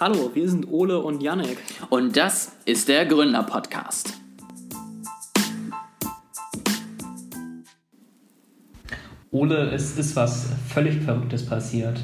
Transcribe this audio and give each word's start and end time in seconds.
Hallo, 0.00 0.32
wir 0.34 0.50
sind 0.50 0.66
Ole 0.72 0.98
und 0.98 1.22
Janek. 1.22 1.56
Und 1.88 2.16
das 2.16 2.56
ist 2.64 2.88
der 2.88 3.06
Gründer-Podcast. 3.06 4.14
Ole, 9.30 9.70
es 9.70 9.96
ist 9.96 10.16
was 10.16 10.52
völlig 10.66 11.00
Verrücktes 11.00 11.46
passiert. 11.46 12.00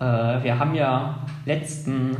Äh, 0.00 0.04
wir 0.04 0.58
haben 0.58 0.74
ja 0.74 1.26
letzten 1.44 2.16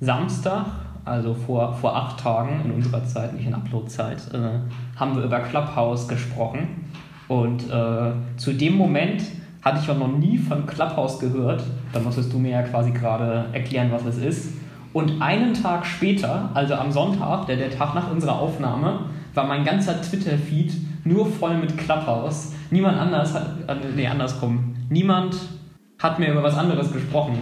Samstag, 0.00 0.64
also 1.04 1.34
vor, 1.34 1.74
vor 1.74 1.94
acht 1.94 2.20
Tagen 2.20 2.62
in 2.64 2.70
unserer 2.70 3.04
Zeit, 3.04 3.34
nicht 3.34 3.46
in 3.46 3.52
Uploadzeit, 3.52 4.22
äh, 4.32 4.60
haben 4.98 5.16
wir 5.16 5.24
über 5.24 5.40
Clubhouse 5.40 6.08
gesprochen. 6.08 6.90
Und 7.28 7.68
äh, 7.70 8.12
zu 8.38 8.54
dem 8.54 8.76
Moment 8.76 9.22
hatte 9.66 9.80
ich 9.82 9.90
auch 9.90 9.98
noch 9.98 10.16
nie 10.16 10.38
von 10.38 10.64
Clubhouse 10.64 11.18
gehört. 11.18 11.60
Da 11.92 11.98
musstest 11.98 12.32
du 12.32 12.38
mir 12.38 12.52
ja 12.52 12.62
quasi 12.62 12.92
gerade 12.92 13.46
erklären, 13.52 13.90
was 13.90 14.04
es 14.04 14.16
ist. 14.18 14.52
Und 14.92 15.20
einen 15.20 15.54
Tag 15.54 15.84
später, 15.84 16.50
also 16.54 16.74
am 16.74 16.92
Sonntag, 16.92 17.46
der, 17.46 17.56
der 17.56 17.70
Tag 17.70 17.92
nach 17.96 18.08
unserer 18.08 18.38
Aufnahme, 18.38 19.00
war 19.34 19.44
mein 19.44 19.64
ganzer 19.64 20.00
Twitter-Feed 20.00 20.72
nur 21.04 21.26
voll 21.26 21.56
mit 21.56 21.76
Clubhouse. 21.76 22.52
Niemand 22.70 22.96
anders 22.96 23.34
hat, 23.34 23.48
äh, 23.66 23.74
nee, 23.96 24.06
andersrum. 24.06 24.76
Niemand 24.88 25.36
hat 26.00 26.20
mir 26.20 26.30
über 26.30 26.44
was 26.44 26.56
anderes 26.56 26.92
gesprochen. 26.92 27.36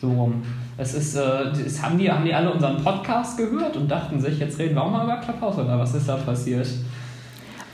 So 0.00 0.10
rum. 0.10 0.42
Es 0.76 0.92
ist, 0.92 1.14
äh, 1.14 1.52
das 1.52 1.80
haben, 1.80 1.98
die, 1.98 2.10
haben 2.10 2.24
die 2.24 2.34
alle 2.34 2.52
unseren 2.52 2.82
Podcast 2.82 3.38
gehört 3.38 3.76
und 3.76 3.88
dachten 3.88 4.20
sich, 4.20 4.40
jetzt 4.40 4.58
reden 4.58 4.74
wir 4.74 4.82
auch 4.82 4.90
mal 4.90 5.04
über 5.04 5.18
Clubhouse 5.18 5.58
oder 5.58 5.78
was 5.78 5.94
ist 5.94 6.08
da 6.08 6.16
passiert? 6.16 6.66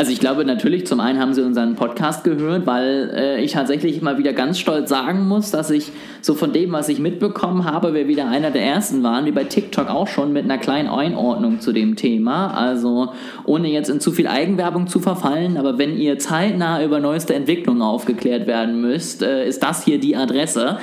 Also 0.00 0.12
ich 0.12 0.20
glaube 0.20 0.46
natürlich, 0.46 0.86
zum 0.86 0.98
einen 0.98 1.20
haben 1.20 1.34
sie 1.34 1.42
unseren 1.42 1.74
Podcast 1.74 2.24
gehört, 2.24 2.66
weil 2.66 3.10
äh, 3.14 3.44
ich 3.44 3.52
tatsächlich 3.52 4.00
mal 4.00 4.16
wieder 4.16 4.32
ganz 4.32 4.58
stolz 4.58 4.88
sagen 4.88 5.28
muss, 5.28 5.50
dass 5.50 5.68
ich 5.68 5.92
so 6.22 6.32
von 6.34 6.54
dem, 6.54 6.72
was 6.72 6.88
ich 6.88 7.00
mitbekommen 7.00 7.66
habe, 7.66 7.92
wir 7.92 8.08
wieder 8.08 8.26
einer 8.26 8.50
der 8.50 8.62
ersten 8.62 9.02
waren, 9.02 9.26
wie 9.26 9.30
bei 9.30 9.44
TikTok 9.44 9.90
auch 9.90 10.08
schon 10.08 10.32
mit 10.32 10.44
einer 10.44 10.56
kleinen 10.56 10.88
Einordnung 10.88 11.60
zu 11.60 11.72
dem 11.72 11.96
Thema. 11.96 12.46
Also 12.54 13.12
ohne 13.44 13.68
jetzt 13.68 13.90
in 13.90 14.00
zu 14.00 14.10
viel 14.10 14.26
Eigenwerbung 14.26 14.86
zu 14.86 15.00
verfallen, 15.00 15.58
aber 15.58 15.76
wenn 15.76 15.98
ihr 15.98 16.18
zeitnah 16.18 16.82
über 16.82 16.98
neueste 16.98 17.34
Entwicklungen 17.34 17.82
aufgeklärt 17.82 18.46
werden 18.46 18.80
müsst, 18.80 19.22
äh, 19.22 19.46
ist 19.46 19.62
das 19.62 19.84
hier 19.84 20.00
die 20.00 20.16
Adresse. 20.16 20.78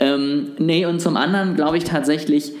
Ähm, 0.00 0.54
nee, 0.58 0.86
und 0.86 1.00
zum 1.00 1.16
anderen 1.16 1.54
glaube 1.54 1.78
ich 1.78 1.84
tatsächlich, 1.84 2.52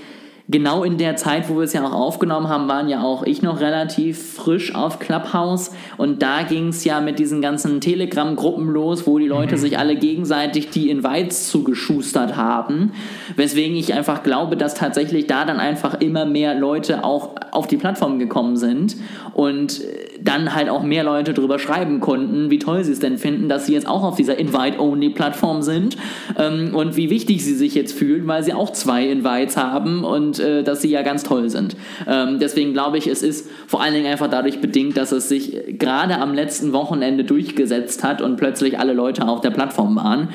genau 0.48 0.84
in 0.84 0.98
der 0.98 1.16
Zeit, 1.16 1.48
wo 1.48 1.56
wir 1.56 1.64
es 1.64 1.72
ja 1.72 1.84
auch 1.84 1.92
aufgenommen 1.92 2.48
haben, 2.48 2.68
waren 2.68 2.88
ja 2.88 3.02
auch 3.02 3.24
ich 3.24 3.42
noch 3.42 3.60
relativ 3.60 4.34
frisch 4.34 4.74
auf 4.74 4.98
Clubhouse. 4.98 5.72
Und 5.96 6.22
da 6.22 6.42
ging 6.42 6.68
es 6.68 6.84
ja 6.84 7.00
mit 7.00 7.18
diesen 7.18 7.40
ganzen 7.40 7.80
Telegram-Gruppen 7.80 8.68
los, 8.68 9.06
wo 9.06 9.18
die 9.18 9.26
Leute 9.26 9.56
mhm. 9.56 9.60
sich 9.60 9.78
alle 9.78 9.96
gegenseitig 9.96 10.70
die 10.70 10.90
Invites 10.90 11.48
zugeschustert 11.48 12.36
haben, 12.36 12.92
weswegen 13.34 13.76
ich 13.76 13.94
einfach 13.94 14.22
glaube, 14.22 14.56
dass 14.56 14.74
tatsächlich 14.74 15.26
da 15.26 15.44
dann 15.44 15.58
einfach 15.58 16.00
immer 16.00 16.24
mehr 16.26 16.54
Leute 16.54 17.04
auch 17.04 17.34
auf 17.50 17.66
die 17.66 17.76
Plattform 17.76 18.18
gekommen 18.18 18.56
sind. 18.56 18.96
Und 19.34 19.80
dann 20.22 20.54
halt 20.54 20.68
auch 20.68 20.82
mehr 20.82 21.04
Leute 21.04 21.34
darüber 21.34 21.58
schreiben 21.58 22.00
konnten, 22.00 22.50
wie 22.50 22.58
toll 22.58 22.84
sie 22.84 22.92
es 22.92 23.00
denn 23.00 23.18
finden, 23.18 23.48
dass 23.48 23.66
sie 23.66 23.72
jetzt 23.72 23.86
auch 23.86 24.02
auf 24.02 24.16
dieser 24.16 24.38
Invite-Only-Plattform 24.38 25.62
sind 25.62 25.96
ähm, 26.38 26.74
und 26.74 26.96
wie 26.96 27.10
wichtig 27.10 27.44
sie 27.44 27.54
sich 27.54 27.74
jetzt 27.74 27.92
fühlen, 27.92 28.26
weil 28.26 28.42
sie 28.42 28.52
auch 28.52 28.70
zwei 28.70 29.06
Invites 29.06 29.56
haben 29.56 30.04
und 30.04 30.38
äh, 30.38 30.62
dass 30.62 30.82
sie 30.82 30.90
ja 30.90 31.02
ganz 31.02 31.22
toll 31.22 31.50
sind. 31.50 31.76
Ähm, 32.08 32.38
deswegen 32.38 32.72
glaube 32.72 32.98
ich, 32.98 33.06
es 33.06 33.22
ist 33.22 33.48
vor 33.66 33.82
allen 33.82 33.94
Dingen 33.94 34.06
einfach 34.06 34.28
dadurch 34.28 34.60
bedingt, 34.60 34.96
dass 34.96 35.12
es 35.12 35.28
sich 35.28 35.56
gerade 35.78 36.18
am 36.18 36.34
letzten 36.34 36.72
Wochenende 36.72 37.24
durchgesetzt 37.24 38.04
hat 38.04 38.22
und 38.22 38.36
plötzlich 38.36 38.78
alle 38.78 38.92
Leute 38.92 39.26
auf 39.26 39.40
der 39.40 39.50
Plattform 39.50 39.96
waren. 39.96 40.28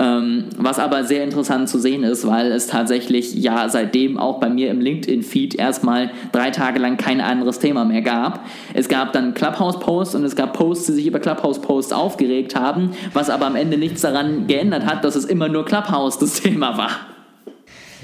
Ähm, 0.00 0.44
was 0.56 0.78
aber 0.78 1.02
sehr 1.02 1.24
interessant 1.24 1.68
zu 1.68 1.80
sehen 1.80 2.04
ist, 2.04 2.24
weil 2.24 2.52
es 2.52 2.68
tatsächlich 2.68 3.34
ja 3.34 3.68
seitdem 3.68 4.16
auch 4.16 4.38
bei 4.38 4.48
mir 4.48 4.70
im 4.70 4.80
LinkedIn-Feed 4.80 5.56
erstmal 5.56 6.10
drei 6.30 6.50
Tage 6.52 6.78
lang 6.78 6.96
kein 6.96 7.20
anderes 7.20 7.58
Thema 7.58 7.84
mehr 7.84 8.02
gab. 8.02 8.44
Es 8.74 8.88
gab 8.88 9.12
dann 9.12 9.34
Clubhouse-Posts 9.34 10.14
und 10.14 10.24
es 10.24 10.36
gab 10.36 10.52
Posts, 10.52 10.86
die 10.86 10.92
sich 10.92 11.06
über 11.08 11.18
Clubhouse-Posts 11.18 11.92
aufgeregt 11.92 12.54
haben, 12.54 12.92
was 13.12 13.28
aber 13.28 13.46
am 13.46 13.56
Ende 13.56 13.76
nichts 13.76 14.02
daran 14.02 14.46
geändert 14.46 14.86
hat, 14.86 15.02
dass 15.02 15.16
es 15.16 15.24
immer 15.24 15.48
nur 15.48 15.64
Clubhouse 15.64 16.16
das 16.18 16.34
Thema 16.42 16.78
war. 16.78 16.90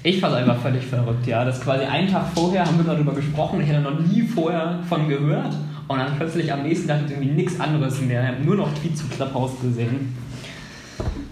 Ich 0.02 0.20
fand 0.20 0.34
es 0.34 0.40
einfach 0.40 0.58
völlig 0.58 0.84
verrückt, 0.84 1.26
ja. 1.28 1.44
Das 1.44 1.60
quasi 1.60 1.84
einen 1.84 2.10
Tag 2.10 2.26
vorher 2.34 2.66
haben 2.66 2.76
wir 2.76 2.92
darüber 2.92 3.12
gesprochen, 3.12 3.60
ich 3.62 3.68
hatte 3.68 3.82
noch 3.82 4.00
nie 4.00 4.22
vorher 4.22 4.80
von 4.88 5.08
gehört. 5.08 5.54
Und 5.86 5.98
dann 5.98 6.16
plötzlich 6.16 6.52
am 6.52 6.62
nächsten 6.62 6.88
Tag 6.88 7.00
irgendwie 7.08 7.30
nichts 7.30 7.60
anderes 7.60 8.00
mehr. 8.00 8.22
Ich 8.22 8.28
habe 8.28 8.44
nur 8.44 8.56
noch 8.56 8.68
Tweets 8.74 9.00
zu 9.00 9.06
Clubhouse 9.08 9.52
gesehen. 9.62 10.16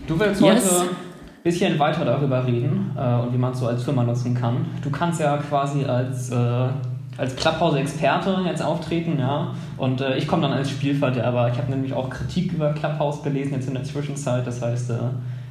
Du 0.06 0.18
willst 0.18 0.40
yes. 0.40 0.64
heute 0.64 0.80
ein 0.82 0.96
bisschen 1.44 1.78
weiter 1.78 2.04
darüber 2.04 2.46
reden 2.46 2.90
äh, 2.96 3.22
und 3.22 3.32
wie 3.32 3.38
man 3.38 3.52
es 3.52 3.60
so 3.60 3.66
als 3.66 3.84
Firma 3.84 4.02
nutzen 4.02 4.34
kann. 4.34 4.66
Du 4.82 4.90
kannst 4.90 5.20
ja 5.20 5.36
quasi 5.36 5.84
als, 5.84 6.30
äh, 6.30 6.68
als 7.16 7.36
Clubhouse-Experte 7.36 8.40
jetzt 8.44 8.62
auftreten, 8.62 9.16
ja. 9.18 9.54
Und 9.76 10.00
äh, 10.00 10.16
ich 10.16 10.26
komme 10.26 10.42
dann 10.42 10.52
als 10.52 10.70
Spielverderber. 10.70 11.50
Ich 11.52 11.58
habe 11.58 11.70
nämlich 11.70 11.92
auch 11.92 12.10
Kritik 12.10 12.52
über 12.52 12.72
Clubhouse 12.72 13.22
gelesen 13.22 13.52
jetzt 13.54 13.68
in 13.68 13.74
der 13.74 13.84
Zwischenzeit. 13.84 14.46
Das 14.46 14.60
heißt, 14.60 14.90
äh, 14.90 14.94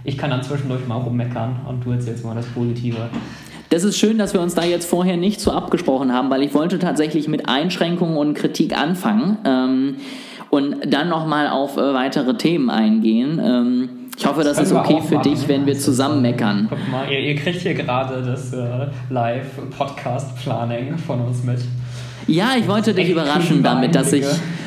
ich 0.04 0.18
kann 0.18 0.32
dann 0.32 0.44
zwischendurch 0.44 0.86
mal 0.88 0.98
rummeckern 0.98 1.62
und 1.68 1.86
du 1.86 1.92
erzählst 1.92 2.26
mal 2.26 2.36
das 2.36 2.48
Positive. 2.48 2.98
Das 3.70 3.86
ist 3.86 3.98
schön, 3.98 4.18
dass 4.18 4.34
wir 4.34 4.42
uns 4.42 4.54
da 4.54 4.66
jetzt 4.66 4.90
vorher 4.90 5.16
nicht 5.16 5.40
so 5.40 5.52
abgesprochen 5.52 6.12
haben, 6.12 6.30
weil 6.30 6.44
ich 6.44 6.54
wollte 6.54 6.78
tatsächlich 6.78 7.30
mit 7.30 7.48
Einschränkungen 7.48 8.18
und 8.18 8.34
Kritik 8.34 8.78
anfangen 8.78 9.38
ähm, 9.46 9.96
und 10.50 10.76
dann 10.94 11.08
nochmal 11.08 11.48
auf 11.48 11.78
äh, 11.78 11.94
weitere 11.94 12.36
Themen 12.36 12.70
eingehen. 12.70 13.40
Ähm, 13.42 13.90
ich 14.18 14.26
hoffe, 14.26 14.44
das, 14.44 14.58
das 14.58 14.68
ist 14.68 14.74
okay 14.74 15.02
für 15.02 15.18
dich, 15.20 15.48
wenn 15.48 15.66
wir 15.66 15.78
zusammen 15.78 16.22
meckern. 16.22 16.68
Guck 16.70 16.88
mal, 16.90 17.10
ihr, 17.12 17.20
ihr 17.20 17.36
kriegt 17.36 17.62
hier 17.62 17.74
gerade 17.74 18.22
das 18.22 18.54
äh, 18.54 18.88
Live-Podcast-Planning 19.10 20.98
von 20.98 21.22
uns 21.22 21.44
mit. 21.44 21.60
Ja, 22.28 22.50
ich 22.58 22.68
wollte 22.68 22.94
dich 22.94 23.10
überraschen 23.10 23.64
damit, 23.64 23.96
dass 23.96 24.14
ich, 24.14 24.26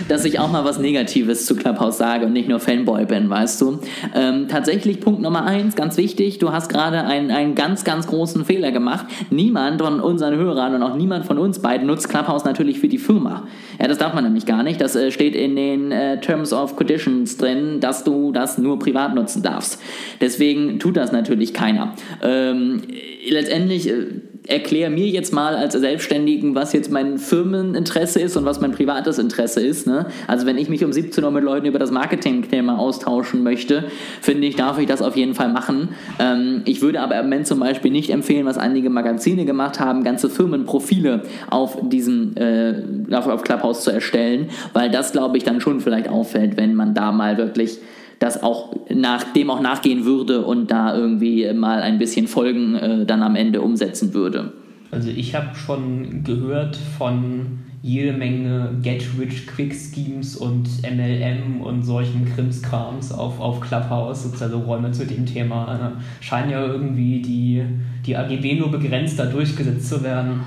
dass 0.09 0.25
ich 0.25 0.39
auch 0.39 0.51
mal 0.51 0.65
was 0.65 0.79
Negatives 0.79 1.47
zu 1.47 1.57
Clubhouse 1.57 1.99
sage 1.99 2.27
und 2.27 2.33
nicht 2.33 2.49
nur 2.49 2.61
Fanboy 2.61 3.07
bin, 3.07 3.31
weißt 3.31 3.61
du. 3.61 3.81
Ähm, 4.15 4.49
tatsächlich 4.49 5.01
Punkt 5.01 5.21
Nummer 5.21 5.45
eins, 5.45 5.77
ganz 5.77 5.97
wichtig, 5.97 6.39
du 6.39 6.53
hast 6.53 6.69
gerade 6.69 7.05
einen, 7.05 7.31
einen 7.31 7.55
ganz, 7.55 7.85
ganz 7.85 8.07
großen 8.07 8.45
Fehler 8.45 8.73
gemacht. 8.73 9.07
Niemand 9.31 9.81
von 9.81 10.01
unseren 10.01 10.37
Hörern 10.37 10.75
und 10.75 10.83
auch 10.83 10.97
niemand 10.97 11.27
von 11.27 11.39
uns 11.39 11.61
beiden 11.61 11.87
nutzt 11.87 12.09
Clubhouse 12.09 12.45
natürlich 12.45 12.81
für 12.81 12.89
die 12.89 12.99
Firma. 12.99 13.47
Ja, 13.81 13.89
das 13.89 13.99
darf 13.99 14.15
man 14.15 14.25
nämlich 14.25 14.47
gar 14.47 14.63
nicht. 14.63 14.81
Das 14.81 14.95
äh, 14.97 15.11
steht 15.11 15.35
in 15.35 15.57
den 15.57 15.93
äh, 15.93 16.21
Terms 16.21 16.53
of 16.53 16.77
Conditions 16.77 17.37
drin, 17.37 17.81
dass 17.81 18.05
du 18.05 18.33
das 18.33 18.59
nur 18.59 18.79
privat 18.79 19.15
nutzen 19.15 19.43
darfst. 19.43 19.81
Deswegen 20.21 20.79
tut 20.79 20.97
das 20.97 21.13
natürlich 21.13 21.55
keiner. 21.55 21.95
Ähm, 22.23 22.83
letztendlich... 23.29 23.89
Äh, 23.89 24.07
erkläre 24.47 24.91
mir 24.91 25.07
jetzt 25.07 25.33
mal 25.33 25.55
als 25.55 25.73
Selbstständigen, 25.73 26.55
was 26.55 26.75
jetzt 26.75 26.91
mein 26.91 27.17
Firmeninteresse 27.19 28.21
ist 28.21 28.37
und 28.37 28.45
was 28.45 28.61
mein 28.61 28.73
privates 28.73 29.19
Interesse 29.19 29.65
ist. 29.65 29.87
Ne? 29.87 30.07
Also 30.27 30.45
wenn 30.45 30.59
ich 30.59 30.69
mich 30.69 30.85
um 30.85 30.93
17 30.93 31.25
Uhr 31.25 31.31
mit 31.31 31.45
Leuten 31.45 31.67
über 31.67 31.79
das 31.79 31.91
Marketing-Thema 31.91 32.79
austauschen 32.79 33.43
möchte, 33.43 33.85
finde 34.21 34.47
ich, 34.47 34.57
darf 34.57 34.79
ich 34.79 34.87
das 34.87 35.01
auf 35.01 35.17
jeden 35.17 35.35
Fall 35.35 35.51
machen. 35.51 35.91
Ähm, 36.19 36.61
ich 36.67 36.83
würde 36.83 37.01
aber 37.01 37.19
im 37.19 37.25
Moment 37.25 37.47
zum 37.47 37.59
Beispiel 37.59 37.91
nicht 37.91 38.11
empfehlen, 38.11 38.45
was 38.45 38.59
einige 38.59 38.91
Magazine 38.91 39.47
gemacht 39.47 39.81
haben, 39.81 40.05
ganze 40.05 40.29
Firmenprofile 40.29 41.23
auf 41.49 41.79
diesem 41.89 42.37
äh, 42.37 42.75
auf 43.15 43.43
Clubhouse 43.45 43.83
zu 43.83 43.91
erstellen, 43.91 44.51
weil 44.75 44.91
das, 44.91 45.13
glaube 45.13 45.39
ich, 45.39 45.45
dann 45.45 45.63
schon 45.63 45.81
vielleicht 45.81 46.09
auffällt, 46.09 46.59
wenn 46.59 46.75
man 46.75 46.95
da 46.95 47.13
mal 47.13 47.39
wirklich 47.39 47.79
das 48.25 48.43
auch 48.43 48.75
nach, 48.89 49.23
dem 49.33 49.51
auch 49.51 49.61
nachgehen 49.61 50.05
würde 50.05 50.45
und 50.45 50.71
da 50.71 50.97
irgendwie 50.97 51.53
mal 51.53 51.83
ein 51.83 51.99
bisschen 51.99 52.27
Folgen 52.27 52.75
äh, 52.75 53.07
dann 53.07 53.23
am 53.23 53.37
Ende 53.37 53.61
umsetzen 53.61 54.15
würde. 54.15 54.53
Also 54.91 55.11
ich 55.11 55.35
habe 55.35 55.55
schon 55.55 56.25
gehört 56.25 56.77
von 56.77 57.59
jede 57.83 58.15
Menge 58.15 58.79
Get-Rich-Quick-Schemes 58.81 60.37
und 60.37 60.69
MLM 60.83 61.61
und 61.61 61.83
solchen 61.83 62.25
Krimskrams 62.35 63.13
auf, 63.13 63.39
auf 63.41 63.61
Clubhouse, 63.61 64.41
also 64.41 64.59
Räume 64.61 64.91
zu 64.93 65.05
dem 65.05 65.27
Thema, 65.27 65.95
äh, 65.99 66.25
scheinen 66.25 66.51
ja 66.51 66.65
irgendwie 66.65 67.21
die, 67.21 67.63
die 68.07 68.17
AGB 68.17 68.55
nur 68.55 68.71
begrenzt 68.71 69.19
da 69.19 69.27
durchgesetzt 69.27 69.89
zu 69.91 70.03
werden. 70.03 70.41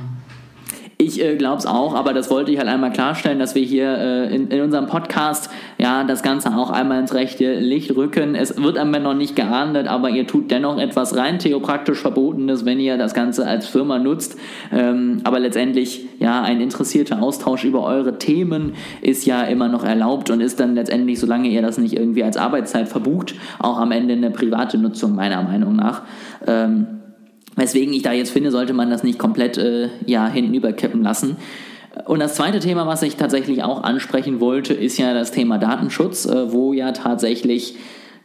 Ich 1.00 1.24
äh, 1.24 1.36
glaube 1.36 1.58
es 1.58 1.68
auch, 1.68 1.94
aber 1.94 2.14
das 2.14 2.32
wollte 2.32 2.52
ich 2.52 2.58
halt 2.58 2.68
einmal 2.68 2.92
klarstellen, 2.92 3.38
dass 3.38 3.54
wir 3.54 3.62
hier 3.62 3.96
äh, 3.98 4.36
in, 4.36 4.48
in 4.48 4.62
unserem 4.62 4.88
Podcast 4.88 5.52
ja 5.78 6.04
das 6.04 6.24
Ganze 6.24 6.56
auch 6.56 6.70
einmal 6.70 7.00
ins 7.00 7.14
rechte 7.14 7.60
Licht 7.60 7.96
rücken. 7.96 8.36
Es 8.36 8.62
wird 8.62 8.78
am 8.78 8.94
Ende 8.94 9.10
noch 9.10 9.14
nicht 9.14 9.36
geahndet, 9.36 9.88
aber 9.88 10.10
ihr 10.10 10.28
tut 10.28 10.52
dennoch 10.52 10.80
etwas 10.80 11.16
rein 11.16 11.40
theopraktisch 11.40 12.00
Verbotenes, 12.00 12.66
wenn 12.66 12.80
ihr 12.80 12.98
das 12.98 13.14
Ganze 13.14 13.46
als 13.48 13.68
Firma 13.68 14.00
nutzt. 14.00 14.38
Ähm, 14.72 15.22
aber 15.24 15.40
letztendlich, 15.40 16.08
ja, 16.20 16.42
ein 16.42 16.62
interessierter 16.62 17.22
Austausch 17.22 17.64
über 17.64 17.84
eure 17.84 18.18
Themen 18.18 18.74
ist 19.02 19.26
ja 19.26 19.44
immer 19.44 19.68
noch 19.68 19.84
erlaubt 19.84 20.30
und 20.30 20.42
ist 20.42 20.60
dann 20.60 20.76
letztendlich, 20.76 21.20
solange 21.20 21.50
ihr 21.50 21.62
das 21.62 21.78
nicht 21.78 21.96
irgendwie 21.96 22.24
als 22.24 22.38
Arbeitszeit 22.38 22.88
verbucht, 22.88 23.36
auch 23.60 23.78
am 23.78 23.92
Ende 23.92 24.14
eine 24.14 24.32
private 24.32 24.78
Nutzung 24.78 25.16
meiner 25.16 25.44
Meinung 25.44 25.76
nach. 25.76 26.02
Ähm, 26.46 26.88
Weswegen 27.58 27.92
ich 27.92 28.04
da 28.04 28.14
jetzt 28.14 28.30
finde, 28.30 28.52
sollte 28.52 28.74
man 28.74 28.92
das 28.92 29.04
nicht 29.04 29.18
komplett 29.18 29.58
äh, 29.58 29.90
ja, 30.06 30.28
hintenüberkippen 30.28 31.02
lassen. 31.02 31.38
Und 32.06 32.20
das 32.20 32.36
zweite 32.36 32.60
Thema, 32.60 32.86
was 32.88 33.02
ich 33.02 33.16
tatsächlich 33.16 33.64
auch 33.64 33.84
ansprechen 33.84 34.40
wollte, 34.40 34.74
ist 34.74 34.98
ja 34.98 35.14
das 35.14 35.32
Thema 35.32 35.58
Datenschutz, 35.58 36.26
äh, 36.26 36.52
wo 36.52 36.74
ja 36.74 36.92
tatsächlich 36.92 37.76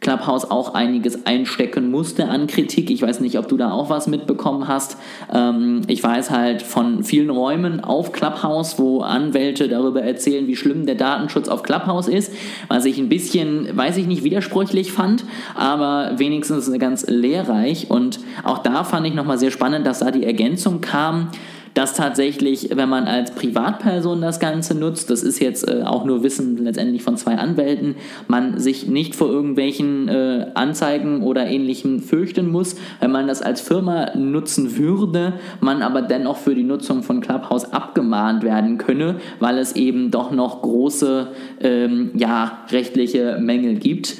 Clubhouse 0.03 0.51
auch 0.51 0.75
einiges 0.75 1.25
einstecken 1.25 1.89
musste 1.89 2.27
an 2.27 2.45
Kritik. 2.45 2.91
Ich 2.91 3.01
weiß 3.01 3.21
nicht, 3.21 3.39
ob 3.39 3.47
du 3.47 3.57
da 3.57 3.71
auch 3.71 3.89
was 3.89 4.07
mitbekommen 4.07 4.67
hast. 4.67 4.97
Ähm, 5.33 5.81
ich 5.87 6.03
weiß 6.03 6.29
halt 6.29 6.61
von 6.61 7.03
vielen 7.03 7.31
Räumen 7.31 7.79
auf 7.79 8.11
Clubhouse, 8.11 8.77
wo 8.77 8.99
Anwälte 8.99 9.67
darüber 9.67 10.03
erzählen, 10.03 10.45
wie 10.45 10.55
schlimm 10.55 10.85
der 10.85 10.95
Datenschutz 10.95 11.47
auf 11.47 11.63
Clubhouse 11.63 12.07
ist, 12.07 12.33
was 12.67 12.85
ich 12.85 12.99
ein 12.99 13.09
bisschen, 13.09 13.75
weiß 13.75 13.97
ich 13.97 14.05
nicht, 14.05 14.23
widersprüchlich 14.23 14.91
fand, 14.91 15.23
aber 15.55 16.11
wenigstens 16.17 16.71
ganz 16.77 17.07
lehrreich. 17.07 17.89
Und 17.89 18.19
auch 18.43 18.59
da 18.59 18.83
fand 18.83 19.07
ich 19.07 19.13
nochmal 19.13 19.39
sehr 19.39 19.51
spannend, 19.51 19.87
dass 19.87 19.99
da 19.99 20.11
die 20.11 20.25
Ergänzung 20.25 20.81
kam, 20.81 21.29
dass 21.73 21.93
tatsächlich, 21.93 22.69
wenn 22.75 22.89
man 22.89 23.05
als 23.05 23.31
Privatperson 23.31 24.21
das 24.21 24.39
Ganze 24.39 24.75
nutzt, 24.75 25.09
das 25.09 25.23
ist 25.23 25.39
jetzt 25.39 25.67
äh, 25.67 25.83
auch 25.83 26.05
nur 26.05 26.23
Wissen 26.23 26.57
letztendlich 26.63 27.03
von 27.03 27.17
zwei 27.17 27.35
Anwälten, 27.35 27.95
man 28.27 28.59
sich 28.59 28.87
nicht 28.87 29.15
vor 29.15 29.29
irgendwelchen 29.29 30.07
äh, 30.07 30.47
Anzeigen 30.53 31.23
oder 31.23 31.47
ähnlichem 31.47 31.99
fürchten 31.99 32.49
muss. 32.49 32.75
Wenn 32.99 33.11
man 33.11 33.27
das 33.27 33.41
als 33.41 33.61
Firma 33.61 34.15
nutzen 34.15 34.77
würde, 34.77 35.33
man 35.61 35.81
aber 35.81 36.01
dennoch 36.01 36.37
für 36.37 36.55
die 36.55 36.63
Nutzung 36.63 37.03
von 37.03 37.21
Clubhouse 37.21 37.71
abgemahnt 37.71 38.43
werden 38.43 38.77
könne, 38.77 39.15
weil 39.39 39.57
es 39.57 39.75
eben 39.75 40.11
doch 40.11 40.31
noch 40.31 40.61
große 40.61 41.27
ähm, 41.61 42.11
ja, 42.15 42.59
rechtliche 42.71 43.37
Mängel 43.39 43.75
gibt. 43.75 44.17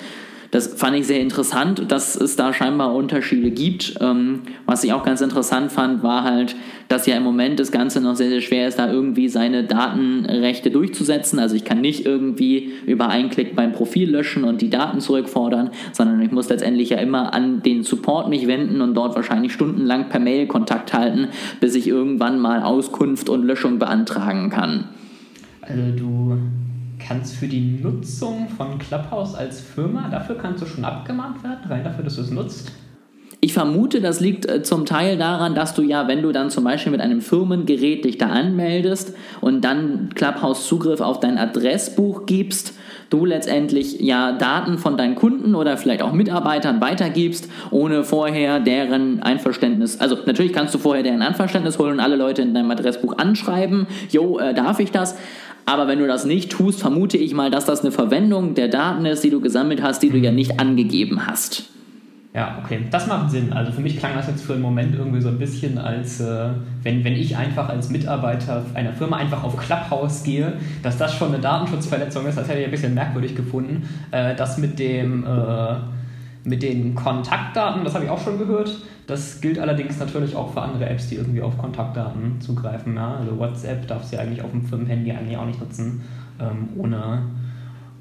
Das 0.54 0.68
fand 0.68 0.96
ich 0.96 1.08
sehr 1.08 1.20
interessant, 1.20 1.92
dass 1.92 2.16
es 2.16 2.36
da 2.36 2.54
scheinbar 2.54 2.94
Unterschiede 2.94 3.50
gibt. 3.50 3.96
Ähm, 4.02 4.42
was 4.68 4.84
ich 4.84 4.94
auch 4.94 5.04
ganz 5.04 5.20
interessant 5.20 5.72
fand, 5.72 6.04
war 6.04 6.24
halt, 6.24 6.56
dass 6.90 7.08
ja 7.08 7.18
im 7.18 7.24
Moment 7.24 7.60
das 7.60 7.72
Ganze 7.72 8.00
noch 8.02 8.16
sehr, 8.16 8.30
sehr 8.30 8.42
schwer 8.42 8.68
ist, 8.68 8.78
da 8.78 8.92
irgendwie 8.92 9.30
seine 9.30 9.64
Datenrechte 9.64 10.70
durchzusetzen. 10.70 11.40
Also 11.40 11.56
ich 11.56 11.66
kann 11.66 11.82
nicht 11.82 12.06
irgendwie 12.06 12.72
über 12.86 13.08
einen 13.10 13.32
Klick 13.32 13.56
mein 13.56 13.72
Profil 13.72 14.12
löschen 14.12 14.44
und 14.44 14.62
die 14.62 14.70
Daten 14.70 15.00
zurückfordern, 15.00 15.72
sondern 15.92 16.22
ich 16.22 16.30
muss 16.30 16.50
letztendlich 16.50 16.92
ja 16.92 17.00
immer 17.00 17.34
an 17.34 17.64
den 17.64 17.82
Support 17.82 18.30
mich 18.30 18.46
wenden 18.46 18.82
und 18.82 18.94
dort 18.94 19.16
wahrscheinlich 19.16 19.54
stundenlang 19.54 20.10
per 20.10 20.20
Mail 20.20 20.46
Kontakt 20.46 20.94
halten, 20.94 21.30
bis 21.62 21.74
ich 21.74 21.88
irgendwann 21.88 22.38
mal 22.38 22.62
Auskunft 22.62 23.28
und 23.28 23.44
Löschung 23.44 23.80
beantragen 23.80 24.52
kann. 24.52 24.84
Also 25.62 25.82
du 25.98 26.38
kannst 27.08 27.36
für 27.36 27.48
die 27.48 27.80
Nutzung 27.82 28.48
von 28.50 28.78
Clubhouse 28.80 29.36
als 29.36 29.62
Firma, 29.62 30.10
dafür 30.10 30.38
kannst 30.38 30.62
du 30.62 30.66
schon 30.66 30.86
abgemahnt 30.86 31.44
werden, 31.44 31.60
rein 31.70 31.84
dafür, 31.84 32.04
dass 32.04 32.16
du 32.16 32.22
es 32.22 32.32
nutzt? 32.32 32.72
Ich 33.44 33.52
vermute, 33.52 34.00
das 34.00 34.22
liegt 34.22 34.50
äh, 34.50 34.64
zum 34.64 34.86
Teil 34.86 35.18
daran, 35.18 35.54
dass 35.54 35.74
du 35.74 35.82
ja, 35.82 36.08
wenn 36.08 36.22
du 36.22 36.32
dann 36.32 36.50
zum 36.50 36.64
Beispiel 36.64 36.94
mit 36.94 37.02
einem 37.02 37.20
Firmengerät 37.20 38.06
dich 38.06 38.18
da 38.18 38.28
anmeldest 38.28 39.14
und 39.42 39.66
dann 39.66 40.12
Clubhouse 40.16 40.66
Zugriff 40.66 41.02
auf 41.02 41.20
dein 41.20 41.38
Adressbuch 41.38 42.26
gibst, 42.26 42.74
du 43.10 43.26
letztendlich 43.26 44.00
ja 44.00 44.32
Daten 44.32 44.78
von 44.78 44.96
deinen 44.96 45.16
Kunden 45.16 45.56
oder 45.56 45.76
vielleicht 45.76 46.02
auch 46.02 46.14
Mitarbeitern 46.14 46.80
weitergibst, 46.80 47.50
ohne 47.70 48.06
vorher 48.06 48.62
deren 48.62 49.22
Einverständnis. 49.22 50.00
Also 50.00 50.18
natürlich 50.26 50.54
kannst 50.54 50.74
du 50.74 50.78
vorher 50.78 51.04
deren 51.04 51.22
Einverständnis 51.22 51.78
holen 51.78 51.94
und 51.94 52.00
alle 52.00 52.16
Leute 52.16 52.44
in 52.44 52.54
deinem 52.54 52.72
Adressbuch 52.72 53.18
anschreiben, 53.18 53.88
jo, 54.10 54.40
äh, 54.40 54.54
darf 54.54 54.80
ich 54.80 54.92
das? 54.92 55.18
Aber 55.66 55.88
wenn 55.88 56.00
du 56.00 56.08
das 56.08 56.26
nicht 56.26 56.52
tust, 56.52 56.82
vermute 56.82 57.18
ich 57.18 57.34
mal, 57.34 57.50
dass 57.50 57.66
das 57.66 57.82
eine 57.82 57.92
Verwendung 57.92 58.54
der 58.54 58.68
Daten 58.68 59.06
ist, 59.06 59.24
die 59.24 59.30
du 59.30 59.40
gesammelt 59.40 59.82
hast, 59.82 60.04
die 60.04 60.10
du 60.10 60.18
ja 60.18 60.32
nicht 60.32 60.60
angegeben 60.60 61.26
hast. 61.26 61.70
Ja, 62.34 62.60
okay, 62.64 62.80
das 62.90 63.06
macht 63.06 63.30
Sinn. 63.30 63.54
Also 63.54 63.72
für 63.72 63.82
mich 63.82 63.98
klang 64.00 64.16
das 64.16 64.28
jetzt 64.28 64.44
für 64.44 64.54
einen 64.54 64.64
Moment 64.64 64.96
irgendwie 64.96 65.22
so 65.22 65.30
ein 65.30 65.38
bisschen 65.38 65.78
als, 65.78 66.20
äh, 66.20 66.50
wenn, 66.82 67.04
wenn 67.04 67.14
ich 67.14 67.38
einfach 67.38 67.70
als 67.70 67.92
Mitarbeiter 67.92 68.66
einer 68.74 68.92
Firma 68.94 69.18
einfach 69.18 69.44
auf 69.44 69.56
Clubhouse 69.56 70.24
gehe, 70.24 70.54
dass 70.82 70.98
das 70.98 71.14
schon 71.14 71.28
eine 71.28 71.40
Datenschutzverletzung 71.40 72.26
ist, 72.26 72.38
das 72.38 72.48
hätte 72.48 72.60
ich 72.60 72.66
ein 72.66 72.72
bisschen 72.72 72.96
merkwürdig 72.96 73.36
gefunden. 73.36 73.88
Äh, 74.12 74.36
das 74.36 74.58
mit 74.58 74.80
dem... 74.80 75.24
Äh, 75.26 75.76
mit 76.44 76.62
den 76.62 76.96
Kontaktdaten, 76.96 77.84
das 77.84 77.94
habe 77.96 78.06
ich 78.06 78.12
auch 78.12 78.22
schon 78.22 78.38
gehört. 78.38 78.76
Das 79.08 79.42
gilt 79.42 79.60
allerdings 79.60 80.00
natürlich 80.00 80.36
auch 80.36 80.52
für 80.52 80.62
andere 80.62 80.90
Apps, 80.90 81.10
die 81.10 81.16
irgendwie 81.16 81.42
auf 81.42 81.58
Kontaktdaten 81.58 82.40
zugreifen. 82.42 82.96
Ja? 82.96 83.16
Also 83.16 83.38
WhatsApp 83.38 83.88
darfst 83.88 84.12
du 84.12 84.18
ja 84.18 84.22
eigentlich 84.22 84.42
auf 84.42 84.52
dem 84.52 84.64
Firmenhandy 84.64 85.12
eigentlich 85.12 85.38
auch 85.38 85.46
nicht 85.46 85.60
nutzen, 85.60 86.02
ähm, 86.40 86.70
ohne, 86.78 87.24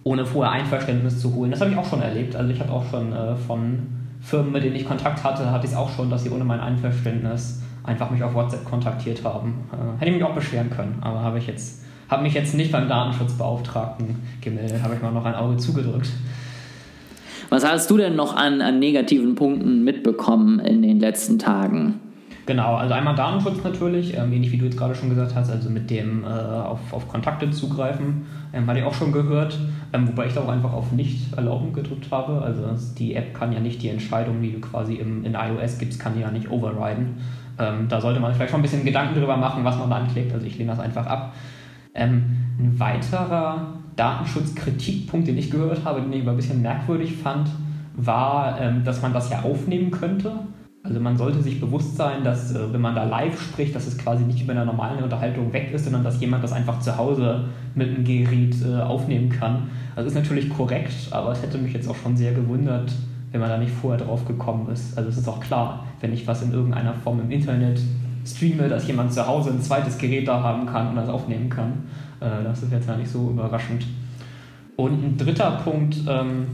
ohne 0.04 0.26
vorher 0.26 0.52
Einverständnis 0.52 1.20
zu 1.20 1.34
holen. 1.34 1.50
Das 1.50 1.60
habe 1.60 1.70
ich 1.70 1.76
auch 1.76 1.88
schon 1.88 2.02
erlebt. 2.02 2.36
Also 2.36 2.50
ich 2.52 2.60
habe 2.60 2.72
auch 2.72 2.88
schon 2.88 3.12
äh, 3.12 3.36
von 3.36 3.86
Firmen, 4.20 4.52
mit 4.52 4.64
denen 4.64 4.76
ich 4.76 4.86
Kontakt 4.86 5.22
hatte, 5.24 5.50
hatte 5.50 5.66
ich 5.66 5.72
es 5.72 5.76
auch 5.76 5.90
schon, 5.90 6.10
dass 6.10 6.22
sie 6.24 6.30
ohne 6.30 6.44
mein 6.44 6.60
Einverständnis 6.60 7.62
einfach 7.84 8.10
mich 8.10 8.22
auf 8.22 8.34
WhatsApp 8.34 8.64
kontaktiert 8.64 9.24
haben. 9.24 9.68
Äh, 9.72 10.00
hätte 10.00 10.10
ich 10.10 10.16
mich 10.16 10.24
auch 10.24 10.34
beschweren 10.34 10.70
können, 10.70 10.98
aber 11.00 11.20
habe 11.20 11.38
ich 11.38 11.46
jetzt 11.46 11.82
habe 12.12 12.24
mich 12.24 12.34
jetzt 12.34 12.54
nicht 12.54 12.70
beim 12.70 12.88
Datenschutzbeauftragten 12.88 14.16
gemeldet, 14.42 14.82
habe 14.82 14.94
ich 14.94 15.00
mal 15.00 15.12
noch 15.12 15.24
ein 15.24 15.34
Auge 15.34 15.56
zugedrückt. 15.56 16.10
Was 17.52 17.66
hast 17.66 17.90
du 17.90 17.98
denn 17.98 18.16
noch 18.16 18.34
an, 18.34 18.62
an 18.62 18.78
negativen 18.78 19.34
Punkten 19.34 19.84
mitbekommen 19.84 20.58
in 20.58 20.80
den 20.80 20.98
letzten 20.98 21.38
Tagen? 21.38 22.00
Genau, 22.46 22.76
also 22.76 22.94
einmal 22.94 23.14
Datenschutz 23.14 23.62
natürlich, 23.62 24.16
ähm, 24.16 24.32
ähnlich 24.32 24.50
wie 24.52 24.56
du 24.56 24.64
jetzt 24.64 24.78
gerade 24.78 24.94
schon 24.94 25.10
gesagt 25.10 25.34
hast, 25.34 25.50
also 25.50 25.68
mit 25.68 25.90
dem 25.90 26.24
äh, 26.24 26.28
auf, 26.28 26.80
auf 26.92 27.08
Kontakte 27.08 27.50
zugreifen, 27.50 28.24
ähm, 28.54 28.66
hatte 28.66 28.78
ich 28.78 28.86
auch 28.86 28.94
schon 28.94 29.12
gehört, 29.12 29.58
ähm, 29.92 30.08
wobei 30.08 30.28
ich 30.28 30.32
da 30.32 30.40
auch 30.40 30.48
einfach 30.48 30.72
auf 30.72 30.92
Nicht 30.92 31.36
erlauben 31.36 31.74
gedrückt 31.74 32.06
habe. 32.10 32.40
Also 32.40 32.62
die 32.96 33.14
App 33.14 33.34
kann 33.34 33.52
ja 33.52 33.60
nicht 33.60 33.82
die 33.82 33.90
Entscheidung, 33.90 34.40
die 34.40 34.52
du 34.52 34.60
quasi 34.60 34.94
im, 34.94 35.22
in 35.22 35.34
iOS 35.34 35.76
gibst, 35.76 36.00
kann 36.00 36.14
die 36.14 36.22
ja 36.22 36.30
nicht 36.30 36.50
overriden. 36.50 37.18
Ähm, 37.58 37.86
da 37.86 38.00
sollte 38.00 38.18
man 38.18 38.32
vielleicht 38.32 38.52
schon 38.52 38.60
ein 38.60 38.62
bisschen 38.62 38.86
Gedanken 38.86 39.20
drüber 39.20 39.36
machen, 39.36 39.62
was 39.62 39.76
man 39.76 39.90
da 39.90 39.96
anklickt. 39.96 40.32
Also 40.32 40.46
ich 40.46 40.56
lehne 40.56 40.70
das 40.70 40.80
einfach 40.80 41.04
ab. 41.04 41.34
Ähm, 41.94 42.24
ein 42.58 42.80
weiterer 42.80 43.81
Datenschutzkritikpunkt, 43.96 45.28
den 45.28 45.38
ich 45.38 45.50
gehört 45.50 45.84
habe, 45.84 46.00
den 46.00 46.12
ich 46.12 46.22
aber 46.22 46.32
ein 46.32 46.36
bisschen 46.36 46.62
merkwürdig 46.62 47.14
fand, 47.16 47.48
war, 47.94 48.60
ähm, 48.60 48.84
dass 48.84 49.02
man 49.02 49.12
das 49.12 49.30
ja 49.30 49.42
aufnehmen 49.42 49.90
könnte. 49.90 50.32
Also 50.84 50.98
man 50.98 51.16
sollte 51.16 51.40
sich 51.42 51.60
bewusst 51.60 51.96
sein, 51.96 52.24
dass 52.24 52.54
äh, 52.54 52.72
wenn 52.72 52.80
man 52.80 52.94
da 52.94 53.04
live 53.04 53.40
spricht, 53.40 53.74
dass 53.74 53.86
es 53.86 53.98
quasi 53.98 54.24
nicht 54.24 54.42
über 54.42 54.52
einer 54.52 54.64
normalen 54.64 55.02
Unterhaltung 55.02 55.52
weg 55.52 55.70
ist, 55.72 55.84
sondern 55.84 56.02
dass 56.02 56.20
jemand 56.20 56.42
das 56.42 56.52
einfach 56.52 56.80
zu 56.80 56.96
Hause 56.96 57.44
mit 57.74 57.88
einem 57.88 58.04
Gerät 58.04 58.56
äh, 58.64 58.80
aufnehmen 58.80 59.28
kann. 59.28 59.70
Das 59.94 60.06
ist 60.06 60.14
natürlich 60.14 60.48
korrekt, 60.48 60.92
aber 61.10 61.32
es 61.32 61.42
hätte 61.42 61.58
mich 61.58 61.72
jetzt 61.72 61.88
auch 61.88 61.96
schon 61.96 62.16
sehr 62.16 62.32
gewundert, 62.32 62.92
wenn 63.30 63.40
man 63.40 63.48
da 63.48 63.58
nicht 63.58 63.72
vorher 63.72 64.04
drauf 64.04 64.26
gekommen 64.26 64.68
ist. 64.72 64.96
Also 64.98 65.08
es 65.08 65.18
ist 65.18 65.28
auch 65.28 65.40
klar, 65.40 65.86
wenn 66.00 66.12
ich 66.12 66.26
was 66.26 66.42
in 66.42 66.52
irgendeiner 66.52 66.94
Form 66.94 67.20
im 67.20 67.30
Internet 67.30 67.80
streame, 68.24 68.68
dass 68.68 68.86
jemand 68.86 69.12
zu 69.12 69.26
Hause 69.26 69.50
ein 69.50 69.60
zweites 69.60 69.98
Gerät 69.98 70.26
da 70.26 70.42
haben 70.42 70.66
kann 70.66 70.88
und 70.88 70.96
das 70.96 71.08
aufnehmen 71.08 71.48
kann. 71.48 71.84
Äh, 72.22 72.44
das 72.44 72.62
ist 72.62 72.72
jetzt 72.72 72.88
ja 72.88 72.96
nicht 72.96 73.10
so 73.10 73.30
überraschend. 73.30 73.86
Und 74.76 75.04
ein 75.04 75.16
dritter 75.16 75.50
Punkt, 75.64 75.96
ähm, 76.08 76.46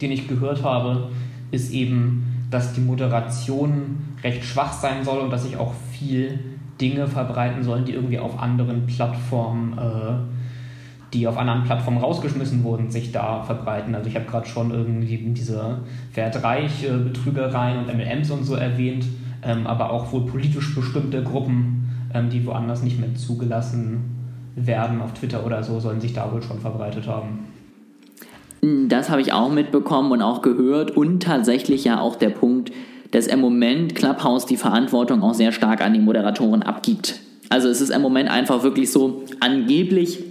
den 0.00 0.10
ich 0.10 0.28
gehört 0.28 0.62
habe, 0.62 1.10
ist 1.50 1.72
eben, 1.72 2.46
dass 2.50 2.72
die 2.72 2.80
Moderation 2.80 3.98
recht 4.22 4.44
schwach 4.44 4.72
sein 4.72 5.04
soll 5.04 5.20
und 5.20 5.30
dass 5.30 5.44
sich 5.44 5.56
auch 5.56 5.74
viel 5.92 6.38
Dinge 6.80 7.06
verbreiten 7.06 7.62
sollen, 7.62 7.84
die 7.84 7.92
irgendwie 7.92 8.18
auf 8.18 8.40
anderen 8.40 8.86
Plattformen, 8.86 9.78
äh, 9.78 11.12
die 11.12 11.26
auf 11.26 11.38
anderen 11.38 11.64
Plattformen 11.64 11.98
rausgeschmissen 11.98 12.64
wurden, 12.64 12.90
sich 12.90 13.12
da 13.12 13.42
verbreiten. 13.42 13.94
Also 13.94 14.08
ich 14.08 14.16
habe 14.16 14.26
gerade 14.26 14.46
schon 14.46 14.70
irgendwie 14.70 15.16
diese 15.32 15.78
Wertreich-Betrügereien 16.14 17.78
und 17.78 17.96
MLMs 17.96 18.30
und 18.30 18.44
so 18.44 18.54
erwähnt, 18.56 19.06
ähm, 19.42 19.66
aber 19.66 19.90
auch 19.90 20.12
wohl 20.12 20.26
politisch 20.26 20.74
bestimmte 20.74 21.22
Gruppen, 21.22 21.88
ähm, 22.12 22.28
die 22.28 22.44
woanders 22.44 22.82
nicht 22.82 22.98
mehr 22.98 23.14
zugelassen 23.14 24.15
werden 24.56 25.00
auf 25.00 25.12
Twitter 25.12 25.46
oder 25.46 25.62
so, 25.62 25.78
sollen 25.78 26.00
sich 26.00 26.12
da 26.12 26.32
wohl 26.32 26.42
schon 26.42 26.58
verbreitet 26.58 27.06
haben. 27.06 27.46
Das 28.88 29.10
habe 29.10 29.20
ich 29.20 29.32
auch 29.32 29.52
mitbekommen 29.52 30.10
und 30.10 30.22
auch 30.22 30.42
gehört 30.42 30.96
und 30.96 31.22
tatsächlich 31.22 31.84
ja 31.84 32.00
auch 32.00 32.16
der 32.16 32.30
Punkt, 32.30 32.72
dass 33.12 33.26
im 33.26 33.40
Moment 33.40 33.94
Clubhouse 33.94 34.46
die 34.46 34.56
Verantwortung 34.56 35.22
auch 35.22 35.34
sehr 35.34 35.52
stark 35.52 35.82
an 35.82 35.92
die 35.92 36.00
Moderatoren 36.00 36.62
abgibt. 36.62 37.20
Also 37.48 37.68
es 37.68 37.80
ist 37.80 37.90
im 37.90 38.02
Moment 38.02 38.28
einfach 38.28 38.62
wirklich 38.64 38.90
so, 38.90 39.22
angeblich 39.38 40.24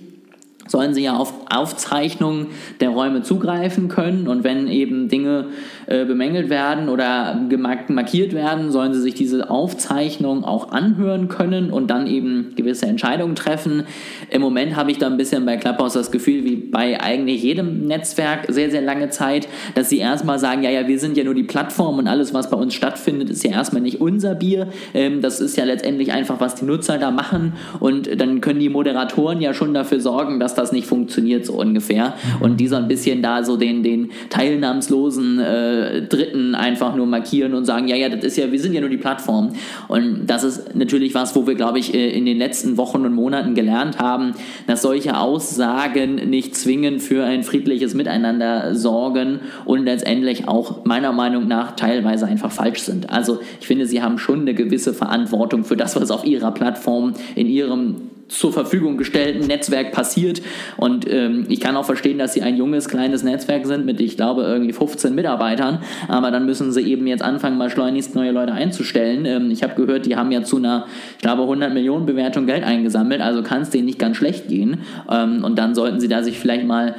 sollen 0.68 0.94
sie 0.94 1.04
ja 1.04 1.16
auf 1.16 1.34
Aufzeichnungen 1.50 2.48
der 2.80 2.90
Räume 2.90 3.22
zugreifen 3.22 3.88
können 3.88 4.28
und 4.28 4.44
wenn 4.44 4.68
eben 4.68 5.10
Dinge 5.10 5.48
äh, 5.88 6.06
bemängelt 6.06 6.50
werden 6.50 6.90
oder 6.90 7.40
markiert 7.88 8.34
werden, 8.34 8.72
sollen 8.72 8.94
sie 8.94 9.02
sich 9.02 9.14
diese 9.14 9.50
Aufzeichnung 9.50 10.44
auch 10.44 10.72
anhören 10.72 11.28
können 11.28 11.72
und 11.72 11.88
dann 11.92 12.08
eben 12.08 12.54
gewisse 12.56 12.88
Entscheidungen 12.88 13.36
treffen. 13.36 13.84
Im 14.32 14.42
Moment 14.42 14.76
habe 14.76 14.90
ich 14.90 14.98
da 14.98 15.08
ein 15.08 15.18
bisschen 15.18 15.46
bei 15.46 15.58
Clubhouse 15.58 15.94
das 15.94 16.12
Gefühl, 16.12 16.44
wie 16.44 16.56
bei 16.56 17.00
eigentlich 17.00 17.44
jedem 17.44 17.86
Netzwerk 17.86 18.46
sehr, 18.50 18.72
sehr 18.72 18.82
lange 18.82 19.10
Zeit, 19.10 19.48
dass 19.76 19.90
sie 19.90 20.00
erstmal 20.00 20.40
sagen, 20.40 20.64
ja, 20.64 20.72
ja, 20.72 20.88
wir 20.88 21.00
sind 21.00 21.18
ja 21.18 21.24
nur 21.24 21.36
die 21.36 21.44
Plattform 21.44 22.00
und 22.00 22.08
alles, 22.08 22.34
was 22.34 22.50
bei 22.50 22.58
uns 22.58 22.74
stattfindet, 22.74 23.30
ist 23.30 23.44
ja 23.44 23.52
erstmal 23.52 23.82
nicht 23.82 24.02
unser 24.02 24.34
Bier. 24.34 24.68
Ähm, 24.96 25.22
das 25.22 25.40
ist 25.40 25.58
ja 25.58 25.66
letztendlich 25.66 26.12
einfach, 26.12 26.40
was 26.40 26.56
die 26.56 26.66
Nutzer 26.66 26.98
da 26.98 27.12
machen 27.12 27.54
und 27.80 28.20
dann 28.20 28.42
können 28.42 28.60
die 28.60 28.70
Moderatoren 28.70 29.42
ja 29.42 29.54
schon 29.54 29.74
dafür 29.74 30.00
sorgen, 30.00 30.40
dass 30.40 30.55
das 30.56 30.72
nicht 30.72 30.88
funktioniert 30.88 31.06
funktioniert, 31.06 31.46
so 31.46 31.54
ungefähr. 31.54 32.14
Und 32.40 32.60
die 32.60 32.68
so 32.68 32.76
ein 32.76 32.88
bisschen 32.88 33.22
da 33.22 33.44
so 33.44 33.58
den, 33.58 33.84
den 33.84 34.12
teilnahmslosen 34.30 35.40
äh, 35.40 36.02
Dritten 36.04 36.56
einfach 36.56 36.96
nur 36.96 37.06
markieren 37.06 37.54
und 37.54 37.66
sagen, 37.66 37.88
ja, 37.88 37.96
ja, 37.96 38.10
das 38.10 38.24
ist 38.24 38.38
ja, 38.38 38.52
wir 38.52 38.60
sind 38.60 38.74
ja 38.74 38.82
nur 38.82 38.90
die 38.90 38.98
Plattform. 38.98 39.52
Und 39.88 40.28
das 40.28 40.44
ist 40.44 40.76
natürlich 40.76 41.14
was, 41.14 41.36
wo 41.36 41.46
wir, 41.48 41.56
glaube 41.56 41.80
ich, 41.80 41.94
äh, 41.94 42.10
in 42.10 42.26
den 42.26 42.38
letzten 42.38 42.78
Wochen 42.78 43.06
und 43.06 43.14
Monaten 43.14 43.56
gelernt 43.56 44.00
haben, 44.00 44.34
dass 44.68 44.82
solche 44.82 45.18
Aussagen 45.18 46.16
nicht 46.16 46.56
zwingend 46.56 47.02
für 47.02 47.24
ein 47.24 47.44
friedliches 47.44 47.94
Miteinander 47.94 48.76
sorgen 48.76 49.40
und 49.66 49.86
letztendlich 49.86 50.48
auch 50.48 50.86
meiner 50.86 51.12
Meinung 51.12 51.48
nach 51.48 51.76
teilweise 51.76 52.26
einfach 52.26 52.52
falsch 52.52 52.80
sind. 52.80 53.10
Also 53.10 53.40
ich 53.60 53.68
finde, 53.68 53.86
sie 53.86 54.02
haben 54.02 54.18
schon 54.18 54.42
eine 54.42 54.54
gewisse 54.54 54.94
Verantwortung 54.94 55.64
für 55.64 55.78
das, 55.78 55.96
was 55.96 56.12
auf 56.12 56.26
ihrer 56.26 56.52
Plattform 56.52 57.14
in 57.36 57.48
ihrem 57.48 58.05
zur 58.28 58.52
Verfügung 58.52 58.98
gestellten 58.98 59.46
Netzwerk 59.48 59.92
passiert. 59.92 60.42
Und 60.78 61.12
ähm, 61.12 61.46
ich 61.48 61.60
kann 61.60 61.76
auch 61.78 61.86
verstehen, 61.86 62.18
dass 62.18 62.34
sie 62.34 62.42
ein 62.42 62.58
junges, 62.58 62.90
kleines 62.90 63.24
Netzwerk 63.24 63.66
sind 63.66 63.86
mit, 63.86 64.00
ich 64.00 64.18
glaube, 64.18 64.44
irgendwie 64.44 64.74
15 64.74 65.14
Mitarbeitern. 65.14 65.80
Aber 66.08 66.32
dann 66.32 66.46
müssen 66.46 66.72
sie 66.72 66.82
eben 66.82 67.06
jetzt 67.08 67.22
anfangen, 67.22 67.58
mal 67.58 67.70
schleunigst 67.70 68.16
neue 68.16 68.32
Leute 68.32 68.54
einzustellen. 68.54 69.26
Ähm, 69.26 69.52
ich 69.52 69.64
habe 69.64 69.76
gehört, 69.76 70.06
die 70.06 70.16
haben 70.16 70.32
ja 70.32 70.44
zu 70.44 70.58
einer, 70.58 70.88
ich 71.16 71.22
glaube, 71.22 71.44
100 71.44 71.74
Millionen 71.74 72.06
Bewertung 72.06 72.46
Geld 72.48 72.64
eingesammelt. 72.64 73.22
Also 73.22 73.44
kann 73.44 73.62
es 73.62 73.70
denen 73.70 73.86
nicht 73.86 74.00
ganz 74.00 74.18
schlecht 74.18 74.48
gehen. 74.48 74.82
Ähm, 75.10 75.44
und 75.44 75.58
dann 75.60 75.76
sollten 75.76 76.00
sie 76.00 76.08
da 76.08 76.24
sich 76.24 76.40
vielleicht 76.40 76.66
mal 76.66 76.96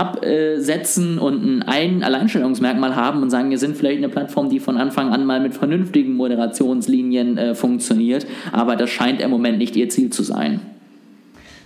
absetzen 0.00 1.18
und 1.18 1.62
ein 1.62 2.02
Alleinstellungsmerkmal 2.02 2.96
haben 2.96 3.22
und 3.22 3.28
sagen, 3.28 3.50
wir 3.50 3.58
sind 3.58 3.76
vielleicht 3.76 3.98
eine 3.98 4.08
Plattform, 4.08 4.48
die 4.48 4.58
von 4.58 4.78
Anfang 4.78 5.12
an 5.12 5.26
mal 5.26 5.40
mit 5.40 5.54
vernünftigen 5.54 6.14
Moderationslinien 6.14 7.36
äh, 7.36 7.54
funktioniert, 7.54 8.26
aber 8.52 8.76
das 8.76 8.88
scheint 8.88 9.20
im 9.20 9.30
Moment 9.30 9.58
nicht 9.58 9.76
ihr 9.76 9.90
Ziel 9.90 10.10
zu 10.10 10.22
sein. 10.22 10.60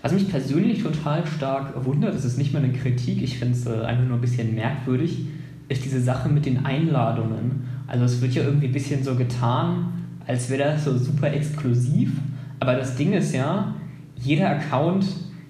Was 0.02 0.12
mich 0.12 0.28
persönlich 0.28 0.82
total 0.82 1.22
stark 1.26 1.84
wundert, 1.86 2.14
das 2.14 2.24
ist 2.24 2.36
nicht 2.36 2.52
mal 2.52 2.62
eine 2.62 2.72
Kritik, 2.72 3.22
ich 3.22 3.38
finde 3.38 3.54
es 3.54 3.66
äh, 3.66 3.84
einfach 3.84 4.04
nur 4.04 4.18
ein 4.18 4.20
bisschen 4.20 4.54
merkwürdig, 4.54 5.26
ist 5.68 5.84
diese 5.84 6.00
Sache 6.00 6.28
mit 6.28 6.44
den 6.44 6.66
Einladungen. 6.66 7.68
Also 7.86 8.04
es 8.04 8.20
wird 8.20 8.34
ja 8.34 8.42
irgendwie 8.42 8.66
ein 8.66 8.72
bisschen 8.72 9.04
so 9.04 9.14
getan, 9.14 9.92
als 10.26 10.50
wäre 10.50 10.72
das 10.72 10.84
so 10.84 10.98
super 10.98 11.32
exklusiv, 11.32 12.10
aber 12.58 12.74
das 12.74 12.96
Ding 12.96 13.12
ist 13.12 13.32
ja, 13.32 13.74
jeder 14.20 14.50
Account 14.50 15.06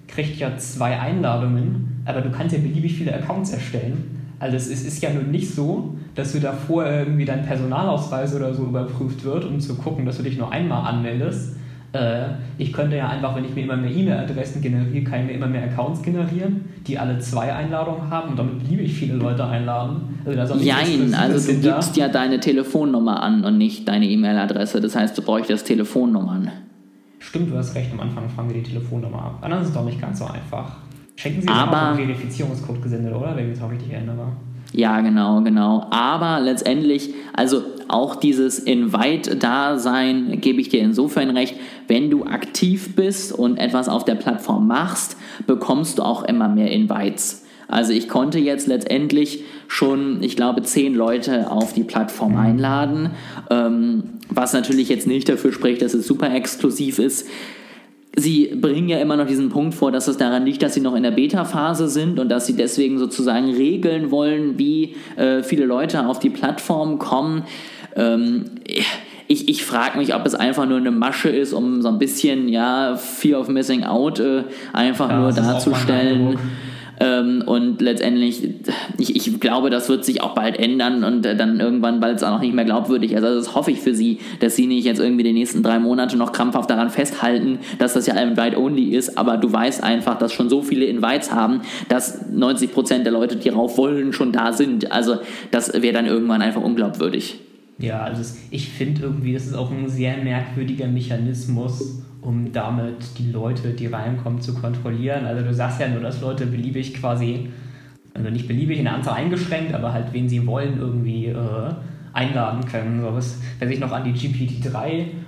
kriegt 0.06 0.38
ja 0.38 0.56
zwei 0.58 1.00
Einladungen 1.00 1.93
aber 2.04 2.20
du 2.20 2.30
kannst 2.30 2.54
ja 2.54 2.61
beliebig 2.61 2.94
viele 2.94 3.14
Accounts 3.14 3.52
erstellen. 3.52 4.14
Also 4.38 4.56
es 4.56 4.68
ist, 4.68 4.87
ist 4.87 5.02
ja 5.02 5.11
nun 5.11 5.30
nicht 5.30 5.54
so, 5.54 5.94
dass 6.14 6.32
du 6.32 6.40
davor 6.40 6.87
irgendwie 6.87 7.25
dein 7.25 7.44
Personalausweis 7.46 8.34
oder 8.34 8.52
so 8.52 8.64
überprüft 8.64 9.25
wird, 9.25 9.44
um 9.44 9.61
zu 9.61 9.75
gucken, 9.76 10.04
dass 10.04 10.18
du 10.18 10.23
dich 10.23 10.37
nur 10.37 10.50
einmal 10.50 10.87
anmeldest. 10.87 11.56
Äh, 11.92 12.25
ich 12.58 12.73
könnte 12.73 12.96
ja 12.96 13.08
einfach, 13.08 13.37
wenn 13.37 13.44
ich 13.44 13.54
mir 13.54 13.62
immer 13.62 13.76
mehr 13.76 13.90
E-Mail-Adressen 13.90 14.61
generiere, 14.61 15.04
kann 15.04 15.20
ich 15.20 15.26
mir 15.26 15.32
immer 15.32 15.46
mehr 15.46 15.62
Accounts 15.62 16.02
generieren, 16.02 16.64
die 16.87 16.99
alle 16.99 17.18
zwei 17.20 17.52
Einladungen 17.54 18.11
haben 18.11 18.30
und 18.30 18.38
damit 18.38 18.58
beliebig 18.64 18.92
viele 18.92 19.14
Leute 19.14 19.46
einladen. 19.46 20.18
Also 20.26 20.56
Jein, 20.56 21.14
also 21.14 21.52
du 21.52 21.61
gibst 21.61 21.96
ja 21.96 22.08
deine 22.08 22.40
Telefonnummer 22.40 23.23
an 23.23 23.44
und 23.44 23.58
nicht 23.58 23.87
deine 23.87 24.06
E-Mail-Adresse. 24.08 24.80
Das 24.80 24.96
heißt, 24.96 25.16
du 25.16 25.23
bräuchtest 25.23 25.66
Telefonnummern. 25.66 26.50
Stimmt, 27.20 27.52
du 27.52 27.56
hast 27.56 27.75
recht, 27.75 27.92
am 27.92 28.00
Anfang 28.00 28.28
fragen 28.28 28.49
wir 28.52 28.61
die 28.61 28.68
Telefonnummer 28.68 29.23
ab. 29.23 29.38
Dann 29.40 29.52
ist 29.52 29.68
es 29.68 29.73
doch 29.73 29.84
nicht 29.84 30.00
ganz 30.00 30.18
so 30.18 30.26
einfach. 30.26 30.76
Schenken 31.16 31.42
Sie 31.42 31.49
aber, 31.49 31.92
auch 31.92 31.97
einen 31.97 32.06
Verifizierungscode 32.06 32.83
gesendet, 32.83 33.14
oder? 33.14 33.37
Wenn 33.37 33.44
ich 33.44 33.56
mich 33.56 33.62
auch 33.62 33.71
richtig 33.71 33.92
erinnere. 33.92 34.33
Ja, 34.73 35.00
genau, 35.00 35.40
genau. 35.42 35.87
Aber 35.90 36.40
letztendlich, 36.40 37.11
also 37.33 37.62
auch 37.87 38.16
dieses 38.16 38.59
Invite-Dasein 38.59 40.40
gebe 40.40 40.61
ich 40.61 40.68
dir 40.68 40.80
insofern 40.80 41.30
recht, 41.30 41.54
wenn 41.87 42.11
du 42.11 42.25
aktiv 42.25 42.97
bist 42.97 43.33
und 43.33 43.59
etwas 43.59 43.88
auf 43.88 44.04
der 44.04 44.16
Plattform 44.16 44.66
machst, 44.66 45.16
bekommst 45.47 45.99
du 45.99 46.02
auch 46.02 46.25
immer 46.25 46.49
mehr 46.49 46.73
Invites. 46.73 47.44
Also 47.68 47.92
ich 47.92 48.09
konnte 48.09 48.38
jetzt 48.38 48.66
letztendlich 48.66 49.44
schon, 49.68 50.23
ich 50.23 50.37
glaube, 50.37 50.62
zehn 50.62 50.94
Leute 50.94 51.50
auf 51.50 51.73
die 51.73 51.85
Plattform 51.85 52.37
einladen, 52.37 53.11
ähm, 53.50 54.04
was 54.28 54.52
natürlich 54.52 54.88
jetzt 54.88 55.06
nicht 55.06 55.28
dafür 55.28 55.52
spricht, 55.52 55.83
dass 55.83 55.94
es 55.94 56.06
super 56.06 56.35
exklusiv 56.35 56.99
ist. 56.99 57.28
Sie 58.16 58.47
bringen 58.54 58.88
ja 58.88 58.99
immer 58.99 59.16
noch 59.16 59.26
diesen 59.26 59.49
Punkt 59.49 59.75
vor, 59.75 59.90
dass 59.90 60.06
es 60.06 60.16
daran 60.16 60.44
liegt, 60.44 60.62
dass 60.62 60.75
sie 60.75 60.80
noch 60.80 60.94
in 60.94 61.02
der 61.02 61.11
Beta-Phase 61.11 61.88
sind 61.88 62.21
und 62.21 62.28
dass 62.28 62.47
sie 62.47 62.54
deswegen 62.54 62.99
sozusagen 62.99 63.50
regeln 63.52 64.11
wollen, 64.11 64.59
wie 64.59 64.94
äh, 65.16 65.42
viele 65.42 65.64
Leute 65.64 66.06
auf 66.06 66.21
die 66.21 66.30
Plattform 66.30 66.99
kommen. 66.99 67.44
Ähm, 67.97 68.44
ich, 69.26 69.49
ich 69.49 69.64
frage 69.64 69.99
mich, 69.99 70.14
ob 70.14 70.26
es 70.26 70.35
einfach 70.35 70.66
nur 70.66 70.78
eine 70.78 70.90
Masche 70.90 71.28
ist, 71.28 71.52
um 71.52 71.83
so 71.83 71.88
ein 71.88 71.99
bisschen, 71.99 72.49
ja, 72.49 72.97
Fear 72.97 73.40
of 73.40 73.49
Missing 73.49 73.85
Out 73.85 74.21
äh, 74.21 74.44
einfach 74.73 75.09
ja, 75.09 75.18
nur 75.18 75.33
darzustellen. 75.33 76.38
Ähm, 77.00 77.42
und 77.44 77.80
letztendlich, 77.80 78.48
ich, 78.98 79.16
ich 79.16 79.40
glaube, 79.40 79.70
das 79.70 79.88
wird 79.88 80.04
sich 80.04 80.22
auch 80.22 80.34
bald 80.34 80.58
ändern 80.58 81.02
und 81.02 81.26
äh, 81.26 81.36
dann 81.36 81.58
irgendwann, 81.58 82.00
weil 82.00 82.14
es 82.14 82.22
auch 82.22 82.30
noch 82.30 82.40
nicht 82.40 82.54
mehr 82.54 82.64
glaubwürdig 82.64 83.12
ist. 83.12 83.24
Also 83.24 83.38
das 83.38 83.54
hoffe 83.54 83.70
ich 83.70 83.80
für 83.80 83.94
sie, 83.94 84.18
dass 84.40 84.56
sie 84.56 84.66
nicht 84.66 84.84
jetzt 84.84 85.00
irgendwie 85.00 85.24
die 85.24 85.32
nächsten 85.32 85.62
drei 85.62 85.78
Monate 85.78 86.16
noch 86.16 86.32
krampfhaft 86.32 86.70
daran 86.70 86.90
festhalten, 86.90 87.58
dass 87.78 87.94
das 87.94 88.06
ja 88.06 88.14
Invite-Only 88.14 88.94
ist, 88.94 89.18
aber 89.18 89.36
du 89.36 89.52
weißt 89.52 89.82
einfach, 89.82 90.18
dass 90.18 90.32
schon 90.32 90.48
so 90.48 90.62
viele 90.62 90.84
Invites 90.84 91.32
haben, 91.32 91.62
dass 91.88 92.30
90% 92.30 93.02
der 93.02 93.12
Leute, 93.12 93.36
die 93.36 93.48
rauf 93.48 93.76
wollen, 93.76 94.12
schon 94.12 94.32
da 94.32 94.52
sind. 94.52 94.92
Also 94.92 95.16
das 95.50 95.72
wäre 95.72 95.92
dann 95.92 96.06
irgendwann 96.06 96.42
einfach 96.42 96.62
unglaubwürdig. 96.62 97.40
Ja, 97.78 98.02
also 98.02 98.22
ich 98.50 98.68
finde 98.68 99.02
irgendwie, 99.02 99.32
das 99.32 99.46
ist 99.46 99.54
auch 99.54 99.72
ein 99.72 99.88
sehr 99.88 100.18
merkwürdiger 100.18 100.86
Mechanismus 100.86 102.03
um 102.25 102.52
damit 102.52 103.19
die 103.19 103.31
Leute, 103.31 103.71
die 103.71 103.87
reinkommen, 103.87 104.40
zu 104.40 104.54
kontrollieren. 104.54 105.26
Also 105.26 105.45
du 105.45 105.52
sagst 105.52 105.81
ja 105.81 105.88
nur, 105.88 106.00
dass 106.00 106.21
Leute 106.21 106.47
beliebig 106.47 106.95
quasi, 106.95 107.50
also 108.14 108.31
nicht 108.31 108.49
beliebig 108.49 108.78
in 108.78 108.85
der 108.85 108.95
Anzahl 108.95 109.14
eingeschränkt, 109.14 109.75
aber 109.75 109.93
halt 109.93 110.12
wen 110.12 110.28
sie 110.28 110.47
wollen 110.47 110.78
irgendwie 110.78 111.26
äh, 111.26 111.75
einladen 112.12 112.64
können. 112.64 113.02
So 113.02 113.14
was, 113.14 113.40
wer 113.59 113.69
sich 113.69 113.78
noch 113.78 113.93
an 113.93 114.04
die 114.04 114.14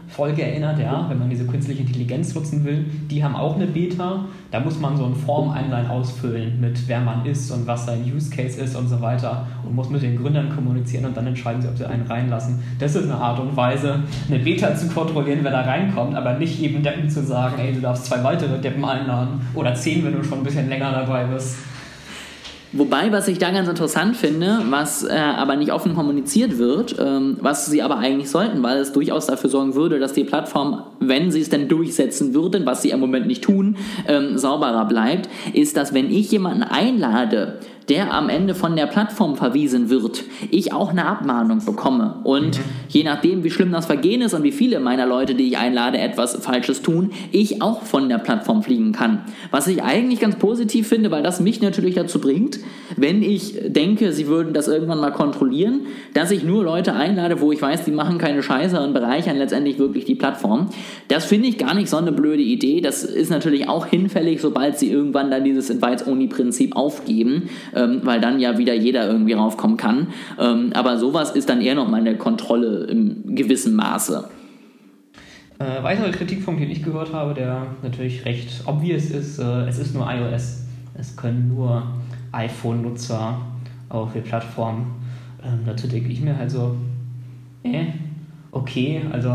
GPT-3-Folge 0.08 0.42
erinnert, 0.42 0.78
ja, 0.78 1.06
wenn 1.08 1.18
man 1.18 1.30
diese 1.30 1.46
künstliche 1.46 1.82
Intelligenz 1.82 2.34
nutzen 2.34 2.64
will, 2.64 2.84
die 3.10 3.22
haben 3.22 3.34
auch 3.34 3.56
eine 3.56 3.66
Beta. 3.66 4.24
Da 4.50 4.60
muss 4.60 4.78
man 4.78 4.96
so 4.96 5.04
ein 5.04 5.14
Form-Einlein 5.14 5.88
ausfüllen 5.88 6.60
mit 6.60 6.88
wer 6.88 7.00
man 7.00 7.26
ist 7.26 7.50
und 7.50 7.66
was 7.66 7.86
sein 7.86 8.02
Use 8.04 8.30
Case 8.30 8.60
ist 8.60 8.76
und 8.76 8.88
so 8.88 9.00
weiter 9.00 9.46
und 9.64 9.74
muss 9.74 9.90
mit 9.90 10.02
den 10.02 10.16
Gründern 10.16 10.54
kommunizieren 10.54 11.06
und 11.06 11.16
dann 11.16 11.26
entscheiden 11.26 11.60
sie, 11.60 11.68
ob 11.68 11.76
sie 11.76 11.88
einen 11.88 12.06
reinlassen. 12.06 12.62
Das 12.78 12.94
ist 12.94 13.04
eine 13.04 13.14
Art 13.14 13.40
und 13.40 13.56
Weise, 13.56 14.00
eine 14.28 14.38
Beta 14.38 14.74
zu 14.74 14.88
kontrollieren, 14.88 15.40
wer 15.42 15.52
da 15.52 15.62
reinkommt, 15.62 16.14
aber 16.14 16.34
nicht 16.34 16.58
jedem 16.58 16.82
Deppen 16.82 17.10
zu 17.10 17.24
sagen, 17.24 17.56
ey, 17.58 17.72
du 17.72 17.80
darfst 17.80 18.06
zwei 18.06 18.22
weitere 18.22 18.60
Deppen 18.60 18.84
einladen 18.84 19.40
oder 19.54 19.74
zehn, 19.74 20.04
wenn 20.04 20.14
du 20.14 20.22
schon 20.22 20.38
ein 20.38 20.44
bisschen 20.44 20.68
länger 20.68 20.92
dabei 20.92 21.24
bist. 21.24 21.56
Wobei, 22.78 23.10
was 23.10 23.26
ich 23.28 23.38
da 23.38 23.50
ganz 23.50 23.68
interessant 23.68 24.16
finde, 24.16 24.60
was 24.68 25.02
äh, 25.02 25.12
aber 25.14 25.56
nicht 25.56 25.72
offen 25.72 25.94
kommuniziert 25.94 26.58
wird, 26.58 26.96
ähm, 26.98 27.38
was 27.40 27.66
sie 27.66 27.82
aber 27.82 27.98
eigentlich 27.98 28.28
sollten, 28.30 28.62
weil 28.62 28.78
es 28.78 28.92
durchaus 28.92 29.26
dafür 29.26 29.48
sorgen 29.48 29.74
würde, 29.74 29.98
dass 29.98 30.12
die 30.12 30.24
Plattform, 30.24 30.82
wenn 31.00 31.30
sie 31.30 31.40
es 31.40 31.48
denn 31.48 31.68
durchsetzen 31.68 32.34
würden, 32.34 32.66
was 32.66 32.82
sie 32.82 32.90
im 32.90 33.00
Moment 33.00 33.26
nicht 33.26 33.42
tun, 33.42 33.76
ähm, 34.06 34.36
sauberer 34.36 34.84
bleibt, 34.86 35.28
ist, 35.54 35.76
dass 35.76 35.94
wenn 35.94 36.10
ich 36.10 36.30
jemanden 36.30 36.62
einlade, 36.62 37.60
der 37.88 38.12
am 38.12 38.28
Ende 38.28 38.54
von 38.54 38.74
der 38.74 38.86
Plattform 38.86 39.36
verwiesen 39.36 39.90
wird, 39.90 40.24
ich 40.50 40.72
auch 40.72 40.90
eine 40.90 41.06
Abmahnung 41.06 41.64
bekomme. 41.64 42.20
Und 42.24 42.58
mhm. 42.58 42.62
je 42.88 43.04
nachdem, 43.04 43.44
wie 43.44 43.50
schlimm 43.50 43.70
das 43.72 43.86
Vergehen 43.86 44.22
ist 44.22 44.34
und 44.34 44.42
wie 44.42 44.52
viele 44.52 44.80
meiner 44.80 45.06
Leute, 45.06 45.34
die 45.34 45.48
ich 45.48 45.58
einlade, 45.58 45.98
etwas 45.98 46.34
Falsches 46.36 46.82
tun, 46.82 47.10
ich 47.30 47.62
auch 47.62 47.82
von 47.82 48.08
der 48.08 48.18
Plattform 48.18 48.62
fliegen 48.62 48.92
kann. 48.92 49.22
Was 49.50 49.68
ich 49.68 49.82
eigentlich 49.82 50.20
ganz 50.20 50.36
positiv 50.36 50.88
finde, 50.88 51.10
weil 51.10 51.22
das 51.22 51.40
mich 51.40 51.60
natürlich 51.60 51.94
dazu 51.94 52.20
bringt, 52.20 52.58
wenn 52.96 53.22
ich 53.22 53.54
denke, 53.66 54.12
sie 54.12 54.26
würden 54.26 54.52
das 54.52 54.66
irgendwann 54.66 55.00
mal 55.00 55.12
kontrollieren, 55.12 55.82
dass 56.12 56.30
ich 56.32 56.42
nur 56.42 56.64
Leute 56.64 56.94
einlade, 56.94 57.40
wo 57.40 57.52
ich 57.52 57.62
weiß, 57.62 57.84
die 57.84 57.92
machen 57.92 58.18
keine 58.18 58.42
Scheiße 58.42 58.80
und 58.80 58.94
bereichern 58.94 59.36
letztendlich 59.36 59.78
wirklich 59.78 60.04
die 60.04 60.16
Plattform. 60.16 60.70
Das 61.08 61.24
finde 61.24 61.48
ich 61.48 61.58
gar 61.58 61.74
nicht 61.74 61.88
so 61.88 61.98
eine 61.98 62.12
blöde 62.12 62.42
Idee. 62.42 62.80
Das 62.80 63.04
ist 63.04 63.30
natürlich 63.30 63.68
auch 63.68 63.86
hinfällig, 63.86 64.40
sobald 64.40 64.78
sie 64.78 64.90
irgendwann 64.90 65.30
dann 65.30 65.44
dieses 65.44 65.70
Invites-Only-Prinzip 65.70 66.74
aufgeben 66.74 67.48
ähm, 67.76 68.00
weil 68.02 68.20
dann 68.20 68.40
ja 68.40 68.58
wieder 68.58 68.74
jeder 68.74 69.06
irgendwie 69.06 69.34
raufkommen 69.34 69.76
kann. 69.76 70.08
Ähm, 70.38 70.72
aber 70.74 70.98
sowas 70.98 71.30
ist 71.30 71.48
dann 71.48 71.60
eher 71.60 71.74
noch 71.74 71.88
mal 71.88 72.00
eine 72.00 72.16
Kontrolle 72.16 72.84
im 72.84 73.36
gewissen 73.36 73.76
Maße. 73.76 74.28
Äh, 75.58 75.82
weiterer 75.82 76.10
Kritikpunkt, 76.10 76.60
den 76.60 76.70
ich 76.70 76.82
gehört 76.82 77.12
habe, 77.12 77.32
der 77.32 77.66
natürlich 77.82 78.24
recht 78.24 78.62
obvious 78.66 79.10
ist, 79.10 79.38
äh, 79.38 79.66
es 79.68 79.78
ist 79.78 79.94
nur 79.94 80.06
iOS. 80.10 80.64
Es 80.98 81.16
können 81.16 81.48
nur 81.48 81.82
iPhone-Nutzer 82.32 83.40
auf 83.88 84.12
die 84.12 84.20
Plattform. 84.20 84.86
Ähm, 85.42 85.60
dazu 85.64 85.86
denke 85.86 86.10
ich 86.10 86.20
mir 86.20 86.36
halt 86.36 86.50
so, 86.50 86.76
äh, 87.62 87.86
okay, 88.50 89.02
also 89.12 89.30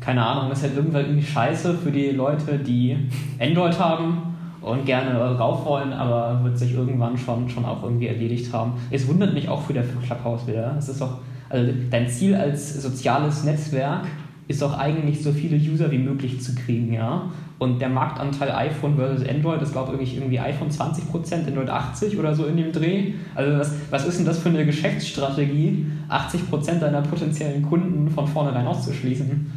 keine 0.00 0.24
Ahnung, 0.24 0.50
ist 0.50 0.62
halt 0.62 0.76
irgendwann 0.76 1.02
irgendwie 1.04 1.26
scheiße 1.26 1.74
für 1.74 1.90
die 1.90 2.10
Leute, 2.10 2.58
die 2.58 2.96
Android 3.38 3.78
haben 3.78 4.29
und 4.62 4.84
gerne 4.84 5.18
rauf 5.18 5.64
wollen, 5.64 5.92
aber 5.92 6.44
wird 6.44 6.58
sich 6.58 6.74
irgendwann 6.74 7.16
schon, 7.16 7.48
schon 7.48 7.64
auch 7.64 7.82
irgendwie 7.82 8.08
erledigt 8.08 8.52
haben. 8.52 8.72
Es 8.90 9.08
wundert 9.08 9.34
mich 9.34 9.48
auch 9.48 9.68
wieder 9.68 9.82
für 9.82 9.98
Clubhouse 9.98 10.46
wieder. 10.46 10.74
Es 10.78 10.88
ist 10.88 11.00
doch, 11.00 11.18
also 11.48 11.72
dein 11.90 12.08
Ziel 12.08 12.34
als 12.34 12.82
soziales 12.82 13.44
Netzwerk 13.44 14.06
ist 14.48 14.62
doch 14.62 14.76
eigentlich 14.76 15.22
so 15.22 15.30
viele 15.32 15.56
User 15.56 15.90
wie 15.90 15.98
möglich 15.98 16.40
zu 16.40 16.54
kriegen, 16.54 16.92
ja. 16.92 17.30
Und 17.60 17.80
der 17.80 17.90
Marktanteil 17.90 18.50
iPhone 18.52 18.96
versus 18.96 19.28
Android 19.28 19.60
ist, 19.62 19.72
glaube 19.72 20.02
ich, 20.02 20.16
irgendwie 20.16 20.40
iPhone 20.40 20.70
20%, 20.70 21.46
Android 21.46 21.68
80% 21.68 22.18
oder 22.18 22.34
so 22.34 22.46
in 22.46 22.56
dem 22.56 22.72
Dreh. 22.72 23.12
Also 23.34 23.58
was, 23.58 23.74
was 23.90 24.06
ist 24.06 24.18
denn 24.18 24.24
das 24.24 24.38
für 24.38 24.48
eine 24.48 24.64
Geschäftsstrategie, 24.64 25.86
80% 26.08 26.78
deiner 26.78 27.02
potenziellen 27.02 27.62
Kunden 27.62 28.10
von 28.10 28.26
vornherein 28.26 28.66
auszuschließen? 28.66 29.52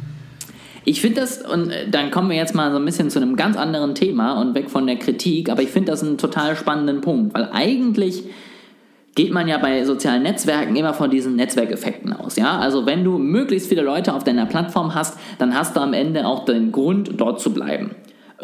Ich 0.84 1.00
finde 1.00 1.22
das, 1.22 1.42
und 1.42 1.70
äh, 1.70 1.88
dann 1.88 2.10
kommen 2.10 2.30
wir 2.30 2.36
jetzt 2.36 2.54
mal 2.54 2.70
so 2.70 2.78
ein 2.78 2.84
bisschen 2.84 3.10
zu 3.10 3.18
einem 3.18 3.36
ganz 3.36 3.56
anderen 3.56 3.94
Thema 3.94 4.40
und 4.40 4.54
weg 4.54 4.70
von 4.70 4.86
der 4.86 4.96
Kritik, 4.96 5.48
aber 5.50 5.62
ich 5.62 5.70
finde 5.70 5.92
das 5.92 6.02
einen 6.02 6.18
total 6.18 6.56
spannenden 6.56 7.00
Punkt, 7.00 7.34
weil 7.34 7.48
eigentlich 7.52 8.24
geht 9.14 9.32
man 9.32 9.46
ja 9.46 9.58
bei 9.58 9.84
sozialen 9.84 10.22
Netzwerken 10.22 10.74
immer 10.76 10.92
von 10.92 11.10
diesen 11.10 11.36
Netzwerkeffekten 11.36 12.12
aus. 12.12 12.36
Ja? 12.36 12.58
Also 12.58 12.84
wenn 12.84 13.04
du 13.04 13.18
möglichst 13.18 13.68
viele 13.68 13.82
Leute 13.82 14.12
auf 14.12 14.24
deiner 14.24 14.46
Plattform 14.46 14.94
hast, 14.94 15.18
dann 15.38 15.56
hast 15.56 15.76
du 15.76 15.80
am 15.80 15.92
Ende 15.92 16.26
auch 16.26 16.44
den 16.44 16.72
Grund, 16.72 17.12
dort 17.16 17.40
zu 17.40 17.52
bleiben. 17.52 17.94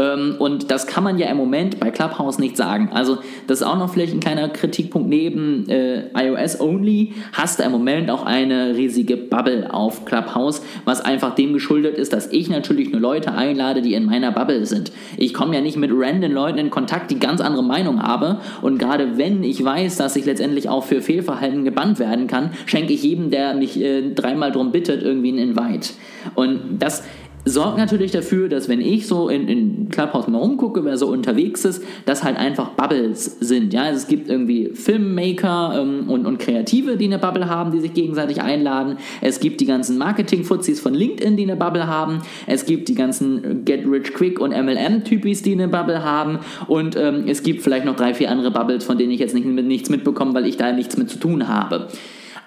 Ähm, 0.00 0.36
und 0.38 0.70
das 0.70 0.86
kann 0.86 1.04
man 1.04 1.18
ja 1.18 1.28
im 1.30 1.36
Moment 1.36 1.78
bei 1.78 1.90
Clubhouse 1.90 2.38
nicht 2.38 2.56
sagen. 2.56 2.88
Also, 2.92 3.18
das 3.46 3.60
ist 3.60 3.66
auch 3.66 3.76
noch 3.76 3.92
vielleicht 3.92 4.14
ein 4.14 4.20
kleiner 4.20 4.48
Kritikpunkt 4.48 5.08
neben 5.08 5.68
äh, 5.68 6.04
iOS 6.14 6.60
Only. 6.60 7.12
Hast 7.32 7.58
du 7.58 7.64
im 7.64 7.72
Moment 7.72 8.10
auch 8.10 8.24
eine 8.24 8.76
riesige 8.76 9.16
Bubble 9.16 9.72
auf 9.72 10.06
Clubhouse, 10.06 10.62
was 10.84 11.02
einfach 11.02 11.34
dem 11.34 11.52
geschuldet 11.52 11.98
ist, 11.98 12.12
dass 12.12 12.32
ich 12.32 12.48
natürlich 12.48 12.90
nur 12.90 13.00
Leute 13.00 13.32
einlade, 13.32 13.82
die 13.82 13.94
in 13.94 14.06
meiner 14.06 14.32
Bubble 14.32 14.64
sind. 14.64 14.90
Ich 15.18 15.34
komme 15.34 15.54
ja 15.54 15.60
nicht 15.60 15.76
mit 15.76 15.90
random 15.92 16.32
Leuten 16.32 16.58
in 16.58 16.70
Kontakt, 16.70 17.10
die 17.10 17.18
ganz 17.18 17.40
andere 17.40 17.62
Meinung 17.62 18.02
haben. 18.02 18.38
Und 18.62 18.78
gerade 18.78 19.18
wenn 19.18 19.42
ich 19.42 19.62
weiß, 19.62 19.96
dass 19.96 20.16
ich 20.16 20.24
letztendlich 20.24 20.68
auch 20.68 20.84
für 20.84 21.02
Fehlverhalten 21.02 21.64
gebannt 21.64 21.98
werden 21.98 22.26
kann, 22.26 22.52
schenke 22.64 22.94
ich 22.94 23.02
jedem, 23.02 23.30
der 23.30 23.54
mich 23.54 23.78
äh, 23.78 24.14
dreimal 24.14 24.50
drum 24.50 24.72
bittet, 24.72 25.02
irgendwie 25.02 25.28
einen 25.28 25.50
Invite. 25.50 25.90
Und 26.34 26.78
das 26.78 27.04
sorgt 27.44 27.78
natürlich 27.78 28.10
dafür, 28.10 28.48
dass 28.48 28.68
wenn 28.68 28.80
ich 28.80 29.06
so 29.06 29.28
in, 29.28 29.48
in 29.48 29.88
Clubhouse 29.88 30.28
mal 30.28 30.38
rumgucke, 30.38 30.84
wer 30.84 30.96
so 30.96 31.08
unterwegs 31.08 31.64
ist, 31.64 31.82
dass 32.06 32.22
halt 32.22 32.36
einfach 32.36 32.70
Bubbles 32.70 33.38
sind. 33.40 33.72
Ja, 33.72 33.82
also 33.82 33.96
es 33.96 34.06
gibt 34.06 34.28
irgendwie 34.28 34.70
Filmmaker 34.74 35.80
ähm, 35.80 36.08
und, 36.08 36.26
und 36.26 36.38
Kreative, 36.38 36.96
die 36.96 37.06
eine 37.06 37.18
Bubble 37.18 37.48
haben, 37.48 37.72
die 37.72 37.80
sich 37.80 37.94
gegenseitig 37.94 38.42
einladen. 38.42 38.98
Es 39.20 39.40
gibt 39.40 39.60
die 39.60 39.66
ganzen 39.66 39.98
Marketing-Fuzis 39.98 40.80
von 40.80 40.94
LinkedIn, 40.94 41.36
die 41.36 41.44
eine 41.44 41.56
Bubble 41.56 41.86
haben. 41.86 42.20
Es 42.46 42.66
gibt 42.66 42.88
die 42.88 42.94
ganzen 42.94 43.64
Get 43.64 43.86
Rich 43.86 44.14
Quick 44.14 44.40
und 44.40 44.50
MLM-Typis, 44.50 45.42
die 45.42 45.52
eine 45.52 45.68
Bubble 45.68 46.04
haben. 46.04 46.40
Und 46.66 46.96
ähm, 46.96 47.24
es 47.26 47.42
gibt 47.42 47.62
vielleicht 47.62 47.86
noch 47.86 47.96
drei, 47.96 48.14
vier 48.14 48.30
andere 48.30 48.50
Bubbles, 48.50 48.84
von 48.84 48.98
denen 48.98 49.12
ich 49.12 49.20
jetzt 49.20 49.34
nicht, 49.34 49.46
nichts 49.46 49.88
mitbekomme, 49.88 50.34
weil 50.34 50.46
ich 50.46 50.56
da 50.56 50.72
nichts 50.72 50.96
mit 50.96 51.08
zu 51.08 51.18
tun 51.18 51.48
habe. 51.48 51.88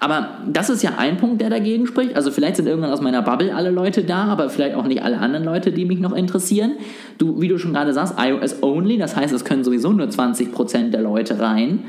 Aber 0.04 0.28
das 0.46 0.68
ist 0.68 0.82
ja 0.82 0.98
ein 0.98 1.16
Punkt, 1.16 1.40
der 1.40 1.48
dagegen 1.48 1.86
spricht. 1.86 2.14
Also 2.14 2.30
vielleicht 2.30 2.56
sind 2.56 2.66
irgendwann 2.66 2.92
aus 2.92 3.00
meiner 3.00 3.22
Bubble 3.22 3.54
alle 3.54 3.70
Leute 3.70 4.04
da, 4.04 4.24
aber 4.24 4.50
vielleicht 4.50 4.76
auch 4.76 4.84
nicht 4.84 5.02
alle 5.02 5.16
anderen 5.16 5.46
Leute, 5.46 5.72
die 5.72 5.86
mich 5.86 5.98
noch 5.98 6.12
interessieren. 6.12 6.72
Du, 7.16 7.40
wie 7.40 7.48
du 7.48 7.58
schon 7.58 7.72
gerade 7.72 7.94
sagst, 7.94 8.16
iOS 8.18 8.62
only, 8.62 8.98
das 8.98 9.16
heißt, 9.16 9.32
es 9.32 9.46
können 9.46 9.64
sowieso 9.64 9.94
nur 9.94 10.06
20% 10.08 10.90
der 10.90 11.00
Leute 11.00 11.40
rein. 11.40 11.84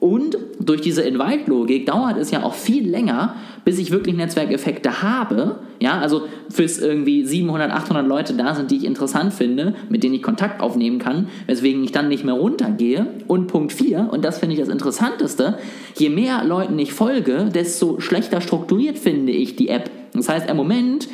Und 0.00 0.38
durch 0.60 0.80
diese 0.80 1.02
Invite-Logik 1.02 1.86
dauert 1.86 2.18
es 2.18 2.30
ja 2.30 2.44
auch 2.44 2.54
viel 2.54 2.88
länger, 2.88 3.34
bis 3.64 3.78
ich 3.78 3.90
wirklich 3.90 4.16
Netzwerkeffekte 4.16 5.02
habe. 5.02 5.56
Ja, 5.80 5.98
also 5.98 6.22
bis 6.56 6.78
irgendwie 6.78 7.24
700, 7.24 7.70
800 7.72 8.06
Leute 8.06 8.34
da 8.34 8.54
sind, 8.54 8.70
die 8.70 8.76
ich 8.76 8.84
interessant 8.84 9.32
finde, 9.32 9.74
mit 9.88 10.04
denen 10.04 10.14
ich 10.14 10.22
Kontakt 10.22 10.60
aufnehmen 10.60 10.98
kann, 10.98 11.28
weswegen 11.46 11.82
ich 11.82 11.92
dann 11.92 12.08
nicht 12.08 12.24
mehr 12.24 12.34
runtergehe. 12.34 13.06
Und 13.26 13.48
Punkt 13.48 13.72
4, 13.72 14.08
und 14.12 14.24
das 14.24 14.38
finde 14.38 14.54
ich 14.54 14.60
das 14.60 14.68
Interessanteste, 14.68 15.58
je 15.96 16.10
mehr 16.10 16.44
Leuten 16.44 16.78
ich 16.78 16.92
folge, 16.92 17.48
desto 17.52 17.98
schlechter 17.98 18.40
strukturiert 18.40 18.98
finde 18.98 19.32
ich 19.32 19.56
die 19.56 19.68
App. 19.68 19.90
Das 20.14 20.28
heißt, 20.28 20.48
im 20.48 20.56
Moment 20.56 21.08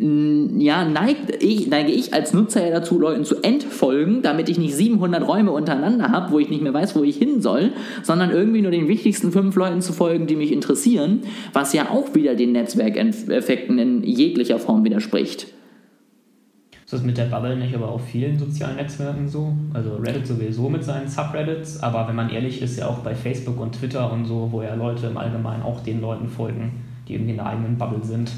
ja, 0.00 0.84
neigt 0.84 1.42
ich, 1.42 1.68
neige 1.68 1.92
ich 1.92 2.14
als 2.14 2.32
Nutzer 2.32 2.64
ja 2.64 2.70
dazu, 2.70 2.98
Leuten 2.98 3.24
zu 3.24 3.42
entfolgen, 3.42 4.22
damit 4.22 4.48
ich 4.48 4.58
nicht 4.58 4.74
700 4.74 5.26
Räume 5.26 5.50
untereinander 5.50 6.10
habe, 6.10 6.32
wo 6.32 6.38
ich 6.38 6.48
nicht 6.48 6.62
mehr 6.62 6.72
weiß, 6.72 6.96
wo 6.96 7.02
ich 7.02 7.16
hin 7.16 7.42
soll, 7.42 7.72
sondern 8.02 8.30
irgendwie 8.30 8.62
nur 8.62 8.70
den 8.70 8.88
wichtigsten 8.88 9.30
fünf 9.30 9.54
Leuten 9.56 9.82
zu 9.82 9.92
folgen, 9.92 10.26
die 10.26 10.36
mich 10.36 10.52
interessieren, 10.52 11.20
was 11.52 11.74
ja 11.74 11.90
auch 11.90 12.14
wieder 12.14 12.34
den 12.34 12.52
Netzwerkeffekten 12.52 13.78
in 13.78 14.02
jeglicher 14.02 14.58
Form 14.58 14.84
widerspricht. 14.84 15.48
Ist 16.84 16.94
das 16.94 17.02
mit 17.02 17.18
der 17.18 17.26
Bubble 17.26 17.56
nicht 17.56 17.74
aber 17.74 17.88
auf 17.88 18.04
vielen 18.04 18.38
sozialen 18.38 18.76
Netzwerken 18.76 19.28
so? 19.28 19.52
Also 19.74 19.96
Reddit 19.96 20.26
sowieso 20.26 20.68
mit 20.68 20.82
seinen 20.82 21.08
Subreddits, 21.08 21.82
aber 21.82 22.08
wenn 22.08 22.16
man 22.16 22.30
ehrlich 22.30 22.62
ist, 22.62 22.78
ja 22.78 22.88
auch 22.88 22.98
bei 22.98 23.14
Facebook 23.14 23.60
und 23.60 23.76
Twitter 23.76 24.10
und 24.10 24.24
so, 24.24 24.48
wo 24.50 24.62
ja 24.62 24.74
Leute 24.74 25.06
im 25.06 25.16
Allgemeinen 25.16 25.62
auch 25.62 25.80
den 25.80 26.00
Leuten 26.00 26.26
folgen, 26.26 26.72
die 27.06 27.14
irgendwie 27.14 27.34
in 27.34 27.38
einer 27.38 27.50
eigenen 27.50 27.78
Bubble 27.78 28.02
sind. 28.02 28.32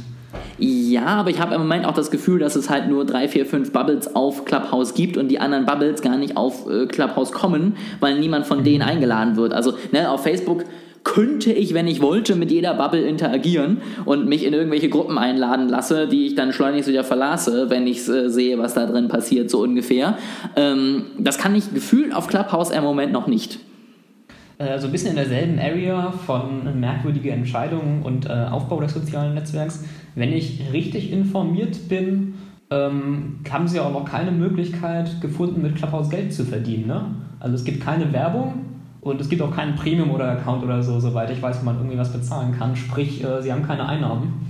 Ja, 0.58 1.06
aber 1.06 1.30
ich 1.30 1.40
habe 1.40 1.54
im 1.54 1.62
Moment 1.62 1.86
auch 1.86 1.94
das 1.94 2.10
Gefühl, 2.10 2.38
dass 2.38 2.56
es 2.56 2.70
halt 2.70 2.88
nur 2.88 3.04
drei, 3.04 3.28
vier, 3.28 3.46
fünf 3.46 3.72
Bubbles 3.72 4.14
auf 4.14 4.44
Clubhouse 4.44 4.94
gibt 4.94 5.16
und 5.16 5.28
die 5.28 5.38
anderen 5.38 5.66
Bubbles 5.66 6.02
gar 6.02 6.16
nicht 6.16 6.36
auf 6.36 6.68
äh, 6.70 6.86
Clubhouse 6.86 7.32
kommen, 7.32 7.76
weil 8.00 8.18
niemand 8.18 8.46
von 8.46 8.64
denen 8.64 8.82
eingeladen 8.82 9.36
wird. 9.36 9.52
Also 9.52 9.74
ne, 9.92 10.10
auf 10.10 10.22
Facebook 10.22 10.64
könnte 11.04 11.52
ich, 11.52 11.74
wenn 11.74 11.88
ich 11.88 12.00
wollte, 12.00 12.36
mit 12.36 12.50
jeder 12.50 12.74
Bubble 12.74 13.02
interagieren 13.02 13.78
und 14.04 14.28
mich 14.28 14.44
in 14.44 14.54
irgendwelche 14.54 14.88
Gruppen 14.88 15.18
einladen 15.18 15.68
lasse, 15.68 16.06
die 16.06 16.26
ich 16.26 16.34
dann 16.34 16.52
schleunigst 16.52 16.88
wieder 16.88 17.04
verlasse, 17.04 17.70
wenn 17.70 17.86
ich 17.86 18.08
äh, 18.08 18.28
sehe, 18.28 18.58
was 18.58 18.74
da 18.74 18.86
drin 18.86 19.08
passiert, 19.08 19.50
so 19.50 19.60
ungefähr. 19.60 20.16
Ähm, 20.56 21.06
das 21.18 21.38
kann 21.38 21.54
ich 21.54 21.74
gefühlt 21.74 22.14
auf 22.14 22.28
Clubhouse 22.28 22.70
im 22.70 22.84
Moment 22.84 23.12
noch 23.12 23.26
nicht 23.26 23.58
äh, 24.62 24.78
so 24.78 24.86
ein 24.86 24.92
bisschen 24.92 25.10
in 25.10 25.16
derselben 25.16 25.58
Area 25.58 26.12
von 26.12 26.78
merkwürdige 26.78 27.30
Entscheidungen 27.30 28.02
und 28.02 28.26
äh, 28.26 28.32
Aufbau 28.50 28.80
des 28.80 28.94
sozialen 28.94 29.34
Netzwerks. 29.34 29.84
Wenn 30.14 30.32
ich 30.32 30.60
richtig 30.72 31.10
informiert 31.10 31.88
bin, 31.88 32.34
ähm, 32.70 33.40
haben 33.50 33.66
sie 33.66 33.80
auch 33.80 33.92
noch 33.92 34.04
keine 34.04 34.30
Möglichkeit 34.30 35.20
gefunden, 35.20 35.62
mit 35.62 35.76
Clubhouse 35.76 36.10
Geld 36.10 36.32
zu 36.32 36.44
verdienen. 36.44 36.86
Ne? 36.86 37.04
Also 37.40 37.56
es 37.56 37.64
gibt 37.64 37.82
keine 37.82 38.12
Werbung 38.12 38.66
und 39.00 39.20
es 39.20 39.28
gibt 39.28 39.42
auch 39.42 39.54
keinen 39.54 39.74
Premium 39.74 40.10
oder 40.10 40.30
Account 40.30 40.62
oder 40.62 40.82
so, 40.82 41.00
soweit 41.00 41.30
ich 41.30 41.42
weiß, 41.42 41.60
wo 41.60 41.64
man 41.64 41.76
irgendwie 41.76 41.98
was 41.98 42.12
bezahlen 42.12 42.56
kann. 42.56 42.76
Sprich, 42.76 43.24
äh, 43.24 43.42
sie 43.42 43.52
haben 43.52 43.66
keine 43.66 43.88
Einnahmen. 43.88 44.46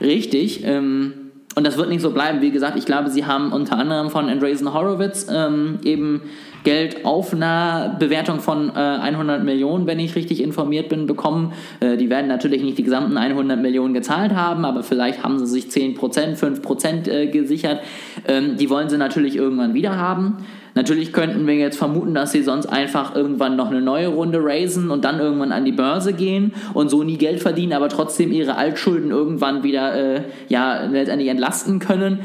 Richtig. 0.00 0.64
Ähm 0.64 1.12
und 1.58 1.66
das 1.66 1.76
wird 1.76 1.88
nicht 1.88 2.02
so 2.02 2.12
bleiben. 2.12 2.40
Wie 2.40 2.52
gesagt, 2.52 2.78
ich 2.78 2.86
glaube, 2.86 3.10
sie 3.10 3.26
haben 3.26 3.52
unter 3.52 3.76
anderem 3.76 4.10
von 4.10 4.28
Andreessen 4.28 4.72
Horowitz 4.72 5.26
ähm, 5.28 5.80
eben 5.82 6.22
Geld 6.64 7.04
auf 7.04 7.32
einer 7.32 7.96
Bewertung 7.98 8.40
von 8.40 8.70
äh, 8.70 8.72
100 8.72 9.44
Millionen, 9.44 9.86
wenn 9.86 9.98
ich 9.98 10.14
richtig 10.16 10.42
informiert 10.42 10.88
bin, 10.88 11.06
bekommen. 11.06 11.52
Äh, 11.80 11.96
die 11.96 12.10
werden 12.10 12.28
natürlich 12.28 12.62
nicht 12.62 12.78
die 12.78 12.82
gesamten 12.82 13.16
100 13.16 13.60
Millionen 13.60 13.94
gezahlt 13.94 14.34
haben, 14.34 14.64
aber 14.64 14.82
vielleicht 14.82 15.22
haben 15.22 15.38
sie 15.38 15.46
sich 15.46 15.66
10%, 15.66 16.36
5% 16.36 17.10
äh, 17.10 17.26
gesichert. 17.28 17.80
Ähm, 18.26 18.56
die 18.56 18.70
wollen 18.70 18.88
sie 18.88 18.98
natürlich 18.98 19.36
irgendwann 19.36 19.74
wieder 19.74 19.96
haben. 19.96 20.38
Natürlich 20.74 21.12
könnten 21.12 21.46
wir 21.46 21.54
jetzt 21.54 21.76
vermuten, 21.76 22.14
dass 22.14 22.30
sie 22.30 22.42
sonst 22.42 22.66
einfach 22.66 23.16
irgendwann 23.16 23.56
noch 23.56 23.70
eine 23.70 23.80
neue 23.80 24.08
Runde 24.08 24.38
raisen 24.40 24.90
und 24.90 25.04
dann 25.04 25.18
irgendwann 25.18 25.50
an 25.50 25.64
die 25.64 25.72
Börse 25.72 26.12
gehen 26.12 26.52
und 26.72 26.88
so 26.88 27.02
nie 27.02 27.16
Geld 27.16 27.40
verdienen, 27.40 27.72
aber 27.72 27.88
trotzdem 27.88 28.30
ihre 28.30 28.56
Altschulden 28.56 29.10
irgendwann 29.10 29.64
wieder 29.64 29.94
äh, 29.94 30.22
ja, 30.48 30.84
letztendlich 30.84 31.30
entlasten 31.30 31.80
können. 31.80 32.20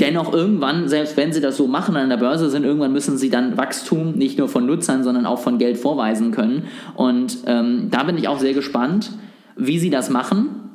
Dennoch 0.00 0.32
irgendwann, 0.32 0.88
selbst 0.88 1.16
wenn 1.16 1.32
sie 1.32 1.40
das 1.40 1.56
so 1.56 1.66
machen 1.66 1.96
an 1.96 2.08
der 2.08 2.18
Börse 2.18 2.50
sind, 2.50 2.64
irgendwann 2.64 2.92
müssen 2.92 3.18
sie 3.18 3.30
dann 3.30 3.56
Wachstum 3.56 4.12
nicht 4.12 4.38
nur 4.38 4.48
von 4.48 4.64
Nutzern, 4.64 5.02
sondern 5.02 5.26
auch 5.26 5.40
von 5.40 5.58
Geld 5.58 5.76
vorweisen 5.76 6.30
können. 6.30 6.64
Und 6.94 7.38
ähm, 7.46 7.88
da 7.90 8.04
bin 8.04 8.16
ich 8.16 8.28
auch 8.28 8.38
sehr 8.38 8.54
gespannt, 8.54 9.10
wie 9.56 9.78
sie 9.78 9.90
das 9.90 10.08
machen. 10.08 10.67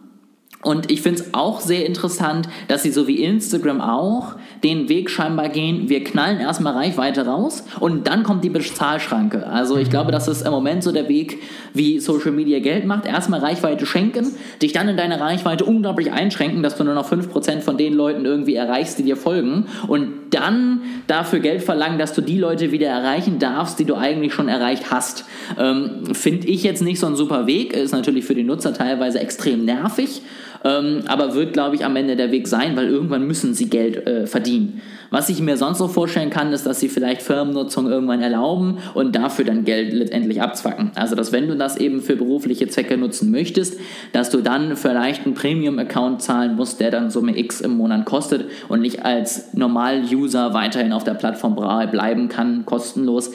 Und 0.64 0.90
ich 0.90 1.02
finde 1.02 1.22
es 1.22 1.34
auch 1.34 1.60
sehr 1.60 1.86
interessant, 1.86 2.48
dass 2.68 2.84
sie 2.84 2.92
so 2.92 3.08
wie 3.08 3.22
Instagram 3.22 3.82
auch 3.82 4.36
den 4.64 4.88
Weg 4.88 5.10
scheinbar 5.10 5.50
gehen, 5.50 5.90
wir 5.90 6.04
knallen 6.04 6.40
erstmal 6.40 6.74
Reichweite 6.74 7.26
raus 7.26 7.66
und 7.80 8.08
dann 8.08 8.24
kommt 8.24 8.44
die 8.44 8.50
Bezahlschranke. 8.50 9.46
Also 9.46 9.78
ich 9.78 9.90
glaube, 9.90 10.12
das 10.12 10.28
ist 10.28 10.42
im 10.42 10.52
Moment 10.52 10.84
so 10.84 10.92
der 10.92 11.10
Weg, 11.10 11.42
wie 11.74 12.00
Social 12.00 12.32
Media 12.32 12.60
Geld 12.60 12.86
macht. 12.86 13.06
Erstmal 13.06 13.42
Reichweite 13.42 13.86
schenken, 13.86 14.28
dich 14.62 14.72
dann 14.72 14.88
in 14.88 14.96
deine 14.96 15.20
Reichweite 15.20 15.66
unglaublich 15.66 16.12
einschränken, 16.12 16.64
dass 16.64 16.78
du 16.78 16.84
nur 16.84 16.94
noch 16.94 17.12
5% 17.12 17.60
von 17.60 17.78
den 17.78 17.94
Leuten 17.94 18.26
irgendwie 18.26 18.56
erreichst, 18.56 19.00
die 19.00 19.04
dir 19.04 19.18
folgen 19.18 19.66
und 19.88 20.10
dann 20.30 20.82
dafür 21.08 21.40
Geld 21.40 21.62
verlangen, 21.62 22.00
dass 22.00 22.14
du 22.14 22.22
die 22.22 22.38
Leute 22.38 22.72
wieder 22.72 22.88
erreichen 22.88 23.38
darfst, 23.40 23.80
die 23.80 23.86
du 23.86 23.96
eigentlich 23.96 24.34
schon 24.34 24.48
erreicht 24.48 24.92
hast. 24.92 25.26
Ähm, 25.60 26.06
Finde 26.14 26.48
ich 26.48 26.64
jetzt 26.64 26.82
nicht 26.82 27.00
so 27.00 27.08
ein 27.08 27.16
super 27.16 27.48
Weg, 27.48 27.74
ist 27.74 27.92
natürlich 27.92 28.26
für 28.26 28.36
die 28.36 28.44
Nutzer 28.44 28.74
teilweise 28.74 29.20
extrem 29.20 29.66
nervig 29.66 30.22
ähm, 30.64 31.02
aber 31.08 31.34
wird, 31.36 31.54
glaube 31.54 31.76
ich, 31.76 31.86
am 31.86 31.96
Ende 31.96 32.16
der 32.16 32.32
Weg 32.32 32.48
sein, 32.48 32.76
weil 32.76 32.88
irgendwann 32.88 33.28
müssen 33.28 33.54
sie 33.54 33.70
Geld 33.70 34.08
äh, 34.08 34.28
verdienen. 34.28 34.82
Was 35.10 35.30
ich 35.30 35.40
mir 35.42 35.58
sonst 35.58 35.80
noch 35.80 35.92
vorstellen 35.92 36.32
kann, 36.32 36.52
ist, 36.54 36.66
dass 36.66 36.80
sie 36.80 36.90
vielleicht 36.90 37.22
Firmennutzung 37.22 37.88
irgendwann 37.88 38.22
erlauben 38.22 38.80
und 38.96 39.16
dafür 39.16 39.46
dann 39.46 39.64
Geld 39.64 39.94
letztendlich 39.94 40.42
abzwacken. 40.42 40.92
Also, 40.96 41.16
dass 41.16 41.32
wenn 41.32 41.48
du 41.48 41.56
das 41.56 41.78
eben 41.78 42.02
für 42.02 42.16
berufliche 42.16 42.68
Zwecke 42.68 42.98
nutzen 42.98 43.30
möchtest, 43.30 43.80
dass 44.12 44.32
du 44.32 44.42
dann 44.42 44.76
vielleicht 44.76 45.26
einen 45.26 45.36
Premium-Account 45.36 46.22
zahlen 46.22 46.56
musst, 46.56 46.80
der 46.80 46.90
dann 46.90 47.12
Summe 47.12 47.38
X 47.38 47.62
im 47.62 47.78
Monat 47.78 48.06
kostet 48.06 48.46
und 48.70 48.82
nicht 48.82 49.06
als 49.06 49.54
Normal-User 49.54 50.56
weiterhin 50.56 50.94
auf 50.94 51.04
der 51.04 51.14
Plattform 51.14 51.56
bleiben 51.56 52.30
kann, 52.30 52.66
kostenlos. 52.66 53.32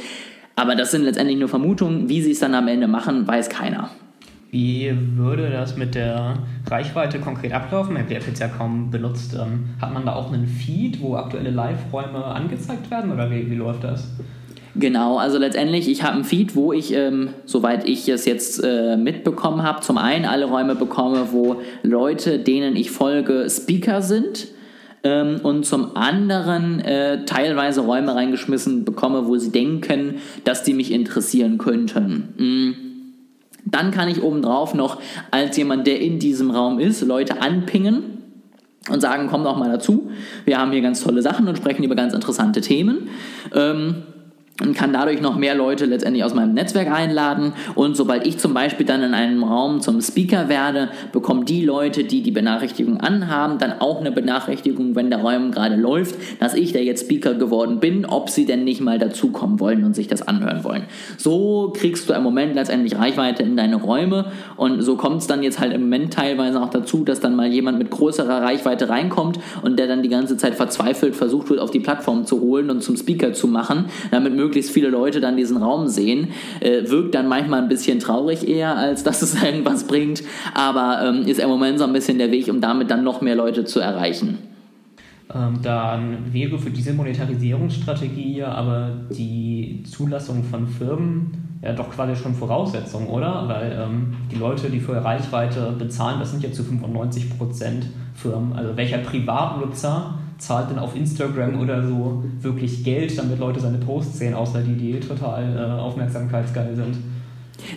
Aber 0.56 0.74
das 0.74 0.90
sind 0.90 1.04
letztendlich 1.04 1.38
nur 1.38 1.48
Vermutungen. 1.48 2.08
Wie 2.08 2.22
sie 2.22 2.32
es 2.32 2.40
dann 2.40 2.56
am 2.56 2.66
Ende 2.66 2.88
machen, 2.88 3.28
weiß 3.28 3.48
keiner. 3.48 3.90
Wie 4.50 4.90
würde 5.16 5.50
das 5.50 5.76
mit 5.76 5.94
der 5.94 6.38
Reichweite 6.70 7.18
konkret 7.18 7.52
ablaufen? 7.52 7.96
Ich 7.96 8.02
habe 8.02 8.14
jetzt 8.14 8.40
ja 8.40 8.48
kaum 8.48 8.90
benutzt. 8.90 9.34
Ähm, 9.34 9.70
hat 9.80 9.92
man 9.92 10.06
da 10.06 10.14
auch 10.14 10.32
einen 10.32 10.46
Feed, 10.46 11.02
wo 11.02 11.16
aktuelle 11.16 11.50
Live-Räume 11.50 12.24
angezeigt 12.24 12.90
werden 12.90 13.12
oder 13.12 13.30
wie, 13.30 13.50
wie 13.50 13.56
läuft 13.56 13.84
das? 13.84 14.08
Genau, 14.74 15.18
also 15.18 15.38
letztendlich, 15.38 15.88
ich 15.88 16.02
habe 16.02 16.14
einen 16.14 16.24
Feed, 16.24 16.54
wo 16.54 16.72
ich, 16.72 16.94
ähm, 16.94 17.30
soweit 17.44 17.86
ich 17.86 18.08
es 18.08 18.24
jetzt 18.24 18.62
äh, 18.62 18.96
mitbekommen 18.96 19.62
habe, 19.62 19.80
zum 19.80 19.98
einen 19.98 20.24
alle 20.24 20.46
Räume 20.46 20.76
bekomme, 20.76 21.28
wo 21.32 21.60
Leute, 21.82 22.38
denen 22.38 22.76
ich 22.76 22.90
folge, 22.90 23.48
Speaker 23.50 24.02
sind 24.02 24.48
ähm, 25.02 25.40
und 25.42 25.66
zum 25.66 25.96
anderen 25.96 26.80
äh, 26.80 27.24
teilweise 27.24 27.80
Räume 27.80 28.14
reingeschmissen 28.14 28.84
bekomme, 28.84 29.26
wo 29.26 29.36
sie 29.36 29.50
denken, 29.50 30.16
dass 30.44 30.62
die 30.62 30.74
mich 30.74 30.92
interessieren 30.92 31.58
könnten. 31.58 32.34
Mhm. 32.38 32.87
Dann 33.70 33.90
kann 33.90 34.08
ich 34.08 34.22
obendrauf 34.22 34.74
noch 34.74 35.00
als 35.30 35.56
jemand, 35.56 35.86
der 35.86 36.00
in 36.00 36.18
diesem 36.18 36.50
Raum 36.50 36.78
ist, 36.78 37.02
Leute 37.02 37.42
anpingen 37.42 38.18
und 38.90 39.00
sagen, 39.00 39.28
komm 39.30 39.44
doch 39.44 39.56
mal 39.56 39.70
dazu. 39.70 40.10
Wir 40.44 40.58
haben 40.58 40.72
hier 40.72 40.80
ganz 40.80 41.02
tolle 41.02 41.22
Sachen 41.22 41.48
und 41.48 41.56
sprechen 41.56 41.84
über 41.84 41.94
ganz 41.94 42.14
interessante 42.14 42.60
Themen. 42.60 43.08
Ähm, 43.54 44.02
und 44.62 44.74
kann 44.74 44.92
dadurch 44.92 45.20
noch 45.20 45.36
mehr 45.36 45.54
Leute 45.54 45.86
letztendlich 45.86 46.24
aus 46.24 46.34
meinem 46.34 46.54
Netzwerk 46.54 46.90
einladen. 46.90 47.52
Und 47.74 47.96
sobald 47.96 48.26
ich 48.26 48.38
zum 48.38 48.54
Beispiel 48.54 48.84
dann 48.84 49.02
in 49.02 49.14
einem 49.14 49.44
Raum 49.44 49.80
zum 49.80 50.00
Speaker 50.00 50.48
werde, 50.48 50.88
bekommen 51.12 51.44
die 51.44 51.64
Leute, 51.64 52.04
die 52.04 52.22
die 52.22 52.30
Benachrichtigung 52.30 53.00
anhaben, 53.00 53.58
dann 53.58 53.80
auch 53.80 54.00
eine 54.00 54.10
Benachrichtigung, 54.10 54.96
wenn 54.96 55.10
der 55.10 55.20
Raum 55.20 55.52
gerade 55.52 55.76
läuft, 55.76 56.16
dass 56.40 56.54
ich 56.54 56.72
da 56.72 56.80
jetzt 56.80 57.04
Speaker 57.04 57.34
geworden 57.34 57.80
bin, 57.80 58.04
ob 58.04 58.30
sie 58.30 58.46
denn 58.46 58.64
nicht 58.64 58.80
mal 58.80 58.98
dazukommen 58.98 59.60
wollen 59.60 59.84
und 59.84 59.94
sich 59.94 60.08
das 60.08 60.26
anhören 60.26 60.64
wollen. 60.64 60.84
So 61.16 61.72
kriegst 61.76 62.08
du 62.08 62.14
im 62.14 62.22
Moment 62.22 62.54
letztendlich 62.54 62.98
Reichweite 62.98 63.42
in 63.42 63.56
deine 63.56 63.76
Räume 63.76 64.32
und 64.56 64.82
so 64.82 64.96
kommt 64.96 65.18
es 65.18 65.26
dann 65.26 65.42
jetzt 65.42 65.60
halt 65.60 65.72
im 65.72 65.82
Moment 65.82 66.12
teilweise 66.12 66.60
auch 66.60 66.70
dazu, 66.70 67.04
dass 67.04 67.20
dann 67.20 67.36
mal 67.36 67.46
jemand 67.46 67.78
mit 67.78 67.90
größerer 67.90 68.42
Reichweite 68.42 68.88
reinkommt 68.88 69.38
und 69.62 69.78
der 69.78 69.86
dann 69.86 70.02
die 70.02 70.08
ganze 70.08 70.36
Zeit 70.36 70.54
verzweifelt 70.54 71.14
versucht 71.14 71.50
wird, 71.50 71.60
auf 71.60 71.70
die 71.70 71.80
Plattform 71.80 72.24
zu 72.24 72.40
holen 72.40 72.70
und 72.70 72.82
zum 72.82 72.96
Speaker 72.96 73.32
zu 73.32 73.46
machen, 73.46 73.86
damit 74.10 74.34
möglichst 74.34 74.47
möglichst 74.48 74.70
viele 74.70 74.88
Leute 74.88 75.20
dann 75.20 75.36
diesen 75.36 75.58
Raum 75.58 75.88
sehen. 75.88 76.28
Äh, 76.60 76.88
wirkt 76.88 77.14
dann 77.14 77.28
manchmal 77.28 77.62
ein 77.62 77.68
bisschen 77.68 77.98
traurig 77.98 78.48
eher, 78.48 78.76
als 78.76 79.04
dass 79.04 79.22
es 79.22 79.40
irgendwas 79.42 79.84
bringt, 79.84 80.22
aber 80.54 81.02
ähm, 81.04 81.26
ist 81.26 81.38
im 81.38 81.48
Moment 81.48 81.78
so 81.78 81.84
ein 81.84 81.92
bisschen 81.92 82.18
der 82.18 82.30
Weg, 82.30 82.48
um 82.48 82.60
damit 82.60 82.90
dann 82.90 83.04
noch 83.04 83.20
mehr 83.20 83.36
Leute 83.36 83.64
zu 83.64 83.80
erreichen. 83.80 84.38
Ähm, 85.34 85.58
dann 85.62 86.32
wäre 86.32 86.58
für 86.58 86.70
diese 86.70 86.94
Monetarisierungsstrategie 86.94 88.42
aber 88.44 88.92
die 89.10 89.82
Zulassung 89.84 90.42
von 90.42 90.66
Firmen 90.66 91.48
ja 91.62 91.72
doch 91.72 91.90
quasi 91.90 92.16
schon 92.16 92.34
Voraussetzung, 92.34 93.08
oder? 93.08 93.46
Weil 93.48 93.72
ähm, 93.78 94.14
die 94.32 94.36
Leute, 94.36 94.70
die 94.70 94.80
für 94.80 95.04
Reichweite 95.04 95.74
bezahlen, 95.78 96.18
das 96.20 96.30
sind 96.30 96.42
ja 96.42 96.52
zu 96.52 96.62
95% 96.62 97.82
Firmen. 98.14 98.52
Also 98.54 98.76
welcher 98.76 98.98
Privatnutzer 98.98 100.14
zahlt 100.38 100.70
denn 100.70 100.78
auf 100.78 100.96
Instagram 100.96 101.60
oder 101.60 101.86
so 101.86 102.24
wirklich 102.40 102.84
Geld, 102.84 103.18
damit 103.18 103.38
Leute 103.38 103.60
seine 103.60 103.78
Posts 103.78 104.18
sehen, 104.18 104.34
außer 104.34 104.62
die, 104.62 104.74
die 104.74 105.00
total 105.00 105.56
äh, 105.56 105.80
aufmerksamkeitsgeil 105.80 106.74
sind. 106.74 106.96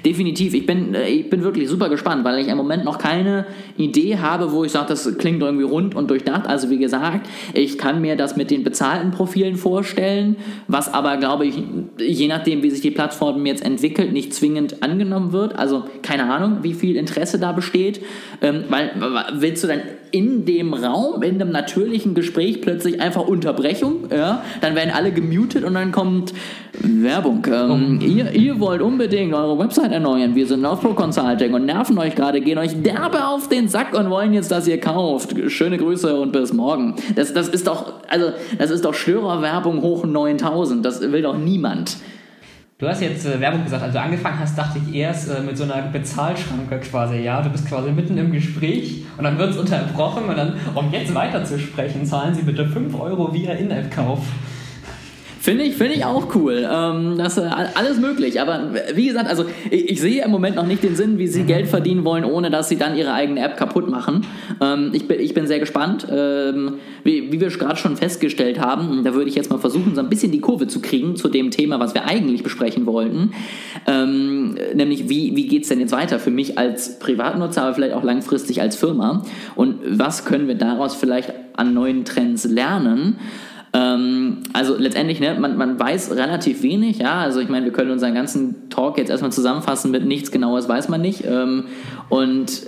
Definitiv. 0.06 0.54
Ich 0.54 0.65
bin, 0.65 0.94
äh, 0.96 1.08
ich 1.08 1.30
bin 1.30 1.44
wirklich 1.44 1.67
super 1.67 1.89
gespannt, 1.89 2.24
weil 2.24 2.39
ich 2.39 2.48
im 2.48 2.58
Moment 2.58 2.86
noch 2.86 2.98
keine 2.98 3.46
Idee 3.78 4.17
habe, 4.17 4.52
wo 4.52 4.63
ich 4.63 4.72
sage, 4.72 4.88
das 4.89 5.17
klingt 5.17 5.41
irgendwie 5.41 5.65
rund 5.65 5.96
und 5.96 6.10
durchdacht. 6.10 6.48
Also 6.48 6.70
wie 6.70 6.78
gesagt, 6.78 7.28
ich 7.54 7.78
kann 7.78 8.02
mir 8.02 8.15
das 8.15 8.36
mit 8.36 8.52
den 8.52 8.63
bezahlten 8.63 9.12
Profilen 9.12 9.56
vorstellen, 9.56 10.38
was 10.67 10.94
aber, 10.94 11.17
glaube 11.17 11.46
ich, 11.46 11.56
je 12.00 12.28
nachdem, 12.28 12.63
wie 12.63 12.70
sich 12.70 12.82
die 12.82 12.91
Plattform 12.91 13.46
jetzt 13.46 13.65
entwickelt, 13.65 14.13
nicht 14.13 14.34
zwingend 14.34 14.84
angenommen 14.84 15.34
wird. 15.34 15.58
Also 15.58 15.84
keine 16.02 16.32
Ahnung, 16.32 16.60
wie 16.62 16.74
viel 16.74 16.96
Interesse 16.96 17.39
da 17.39 17.52
besteht. 17.52 18.02
Ähm, 18.41 18.65
weil 18.70 18.91
willst 19.34 19.63
du 19.63 19.67
dann 19.67 19.82
in 20.12 20.46
dem 20.46 20.74
Raum, 20.74 21.24
in 21.24 21.36
einem 21.36 21.52
natürlichen 21.52 22.13
Gespräch 22.15 22.62
plötzlich 22.62 23.02
einfach 23.02 23.28
Unterbrechung, 23.28 24.10
ja, 24.12 24.44
dann 24.60 24.76
werden 24.76 24.91
alle 24.94 25.12
gemutet 25.12 25.63
und 25.63 25.74
dann 25.74 25.91
kommt 25.91 26.34
Werbung. 26.82 27.46
Ähm, 27.50 28.00
ihr, 28.02 28.32
ihr 28.32 28.60
wollt 28.60 28.82
unbedingt 28.82 29.34
eure 29.34 29.58
Website 29.58 29.71
erneuern, 29.78 30.36
wir 30.36 30.48
sind 30.48 30.66
auf 30.66 30.82
Pro 30.82 30.94
Consulting 30.94 31.54
und 31.54 31.66
nerven 31.66 31.98
euch 31.98 32.16
gerade, 32.16 32.42
gehen 32.42 32.58
euch 32.58 32.82
derbe 32.82 33.26
auf 33.26 33.50
den 33.50 33.68
Sack 33.68 33.94
und 33.94 34.10
wollen 34.10 34.34
jetzt, 34.34 34.52
dass 34.52 34.68
ihr 34.68 34.80
kauft. 34.80 35.36
Schöne 35.52 35.78
Grüße 35.78 36.20
und 36.20 36.32
bis 36.32 36.54
morgen. 36.54 36.96
Das, 37.16 37.34
das 37.34 37.48
ist 37.48 37.68
doch, 37.68 37.94
also, 38.08 38.32
das 38.58 38.72
ist 38.72 38.86
doch 38.86 38.94
Störerwerbung 38.94 39.82
hoch 39.82 40.06
9000. 40.06 40.86
Das 40.86 41.02
will 41.02 41.22
doch 41.22 41.38
niemand. 41.38 41.98
Du 42.82 42.88
hast 42.88 43.00
jetzt 43.00 43.28
äh, 43.28 43.40
Werbung 43.40 43.64
gesagt, 43.64 43.84
also 43.84 44.00
angefangen 44.00 44.40
hast, 44.40 44.58
dachte 44.58 44.80
ich 44.80 44.96
erst 44.96 45.30
äh, 45.30 45.40
mit 45.42 45.56
so 45.56 45.66
einer 45.66 45.84
Bezahlschranke 45.84 46.80
quasi, 46.80 47.18
ja. 47.18 47.40
Du 47.44 47.50
bist 47.50 47.68
quasi 47.68 47.92
mitten 47.92 48.18
im 48.18 48.32
Gespräch 48.32 49.06
und 49.20 49.24
dann 49.24 49.38
wird 49.38 49.52
es 49.52 49.58
unterbrochen 49.58 50.24
und 50.24 50.36
dann, 50.36 50.56
um 50.74 50.92
jetzt 50.92 51.14
weiterzusprechen, 51.14 52.08
zahlen 52.08 52.34
Sie 52.34 52.42
bitte 52.42 52.66
5 52.66 53.00
Euro 53.00 53.32
via 53.32 53.52
In-App-Kauf. 53.52 54.22
Finde 55.42 55.64
ich, 55.64 55.76
find 55.76 55.96
ich 55.96 56.06
auch 56.06 56.36
cool. 56.36 56.70
Ähm, 56.72 57.16
das 57.18 57.36
ist 57.36 57.44
alles 57.44 58.00
möglich. 58.00 58.40
Aber 58.40 58.76
wie 58.94 59.08
gesagt, 59.08 59.28
also 59.28 59.46
ich, 59.72 59.90
ich, 59.90 60.00
sehe 60.00 60.24
im 60.24 60.30
Moment 60.30 60.56
noch 60.56 60.68
nicht 60.68 60.84
den 60.84 60.96
Sinn, 60.96 61.18
wie 61.18 61.26
sie 61.26 61.46
Geld 61.46 61.68
verdienen 61.68 62.06
wollen, 62.06 62.26
ohne 62.26 62.52
dass 62.52 62.70
sie 62.70 62.76
dann 62.76 62.96
ihre 62.96 63.12
eigene 63.12 63.44
App 63.44 63.58
kaputt 63.58 63.90
machen. 63.90 64.24
Ähm, 64.62 64.92
ich, 64.94 65.08
bin, 65.08 65.20
ich 65.20 65.34
bin 65.34 65.48
sehr 65.48 65.58
gespannt. 65.58 66.06
Ähm, 66.12 66.76
wie, 67.04 67.32
wie 67.32 67.42
wir 67.42 67.48
gerade 67.50 67.76
schon 67.78 67.98
festgestellt 67.98 68.60
haben, 68.60 69.04
da 69.04 69.16
würde 69.16 69.30
ich 69.30 69.36
jetzt 69.36 69.50
mal 69.50 69.58
versuchen, 69.58 69.96
so 69.96 70.02
ein 70.02 70.10
bisschen 70.10 70.32
die 70.32 70.42
Kurve 70.42 70.68
zu 70.68 70.80
kriegen 70.80 71.16
zu 71.16 71.28
dem 71.28 71.50
Thema, 71.50 71.80
was 71.80 71.96
wir 71.96 72.06
eigentlich 72.06 72.44
besprechen 72.44 72.86
wollten. 72.86 73.32
Ähm, 73.88 74.56
nämlich, 74.76 75.10
wie, 75.10 75.36
wie 75.36 75.48
geht 75.48 75.64
es 75.64 75.70
denn 75.70 75.80
jetzt 75.80 75.92
weiter 75.92 76.20
für 76.20 76.30
mich 76.30 76.60
als 76.60 77.00
Privatnutzer, 77.00 77.64
aber 77.64 77.74
vielleicht 77.74 77.96
auch 77.96 78.04
langfristig 78.04 78.62
als 78.62 78.76
Firma? 78.76 79.24
Und 79.56 79.80
was 79.90 80.24
können 80.24 80.48
wir 80.48 80.56
daraus 80.56 80.94
vielleicht 80.94 81.34
an 81.56 81.74
neuen 81.74 82.06
Trends 82.06 82.44
lernen? 82.44 83.18
Ähm, 83.74 84.44
also 84.54 84.76
letztendlich, 84.78 85.20
ne, 85.20 85.38
man, 85.40 85.58
man 85.58 85.80
weiß 85.80 86.12
relativ 86.12 86.62
wenig, 86.62 87.00
ja. 87.00 87.20
Also 87.20 87.40
ich 87.40 87.50
meine, 87.50 87.66
wir 87.66 87.74
können 87.74 87.92
unseren 87.92 88.14
ganzen 88.14 88.70
Talk 88.70 88.98
jetzt 88.98 89.10
erstmal 89.10 89.32
zusammenfassen 89.32 89.92
mit 89.92 90.06
nichts 90.06 90.32
Genaues 90.32 90.68
weiß 90.68 90.90
man 90.90 91.02
nicht. 91.02 91.24
Ähm, 91.26 91.66
und 92.10 92.64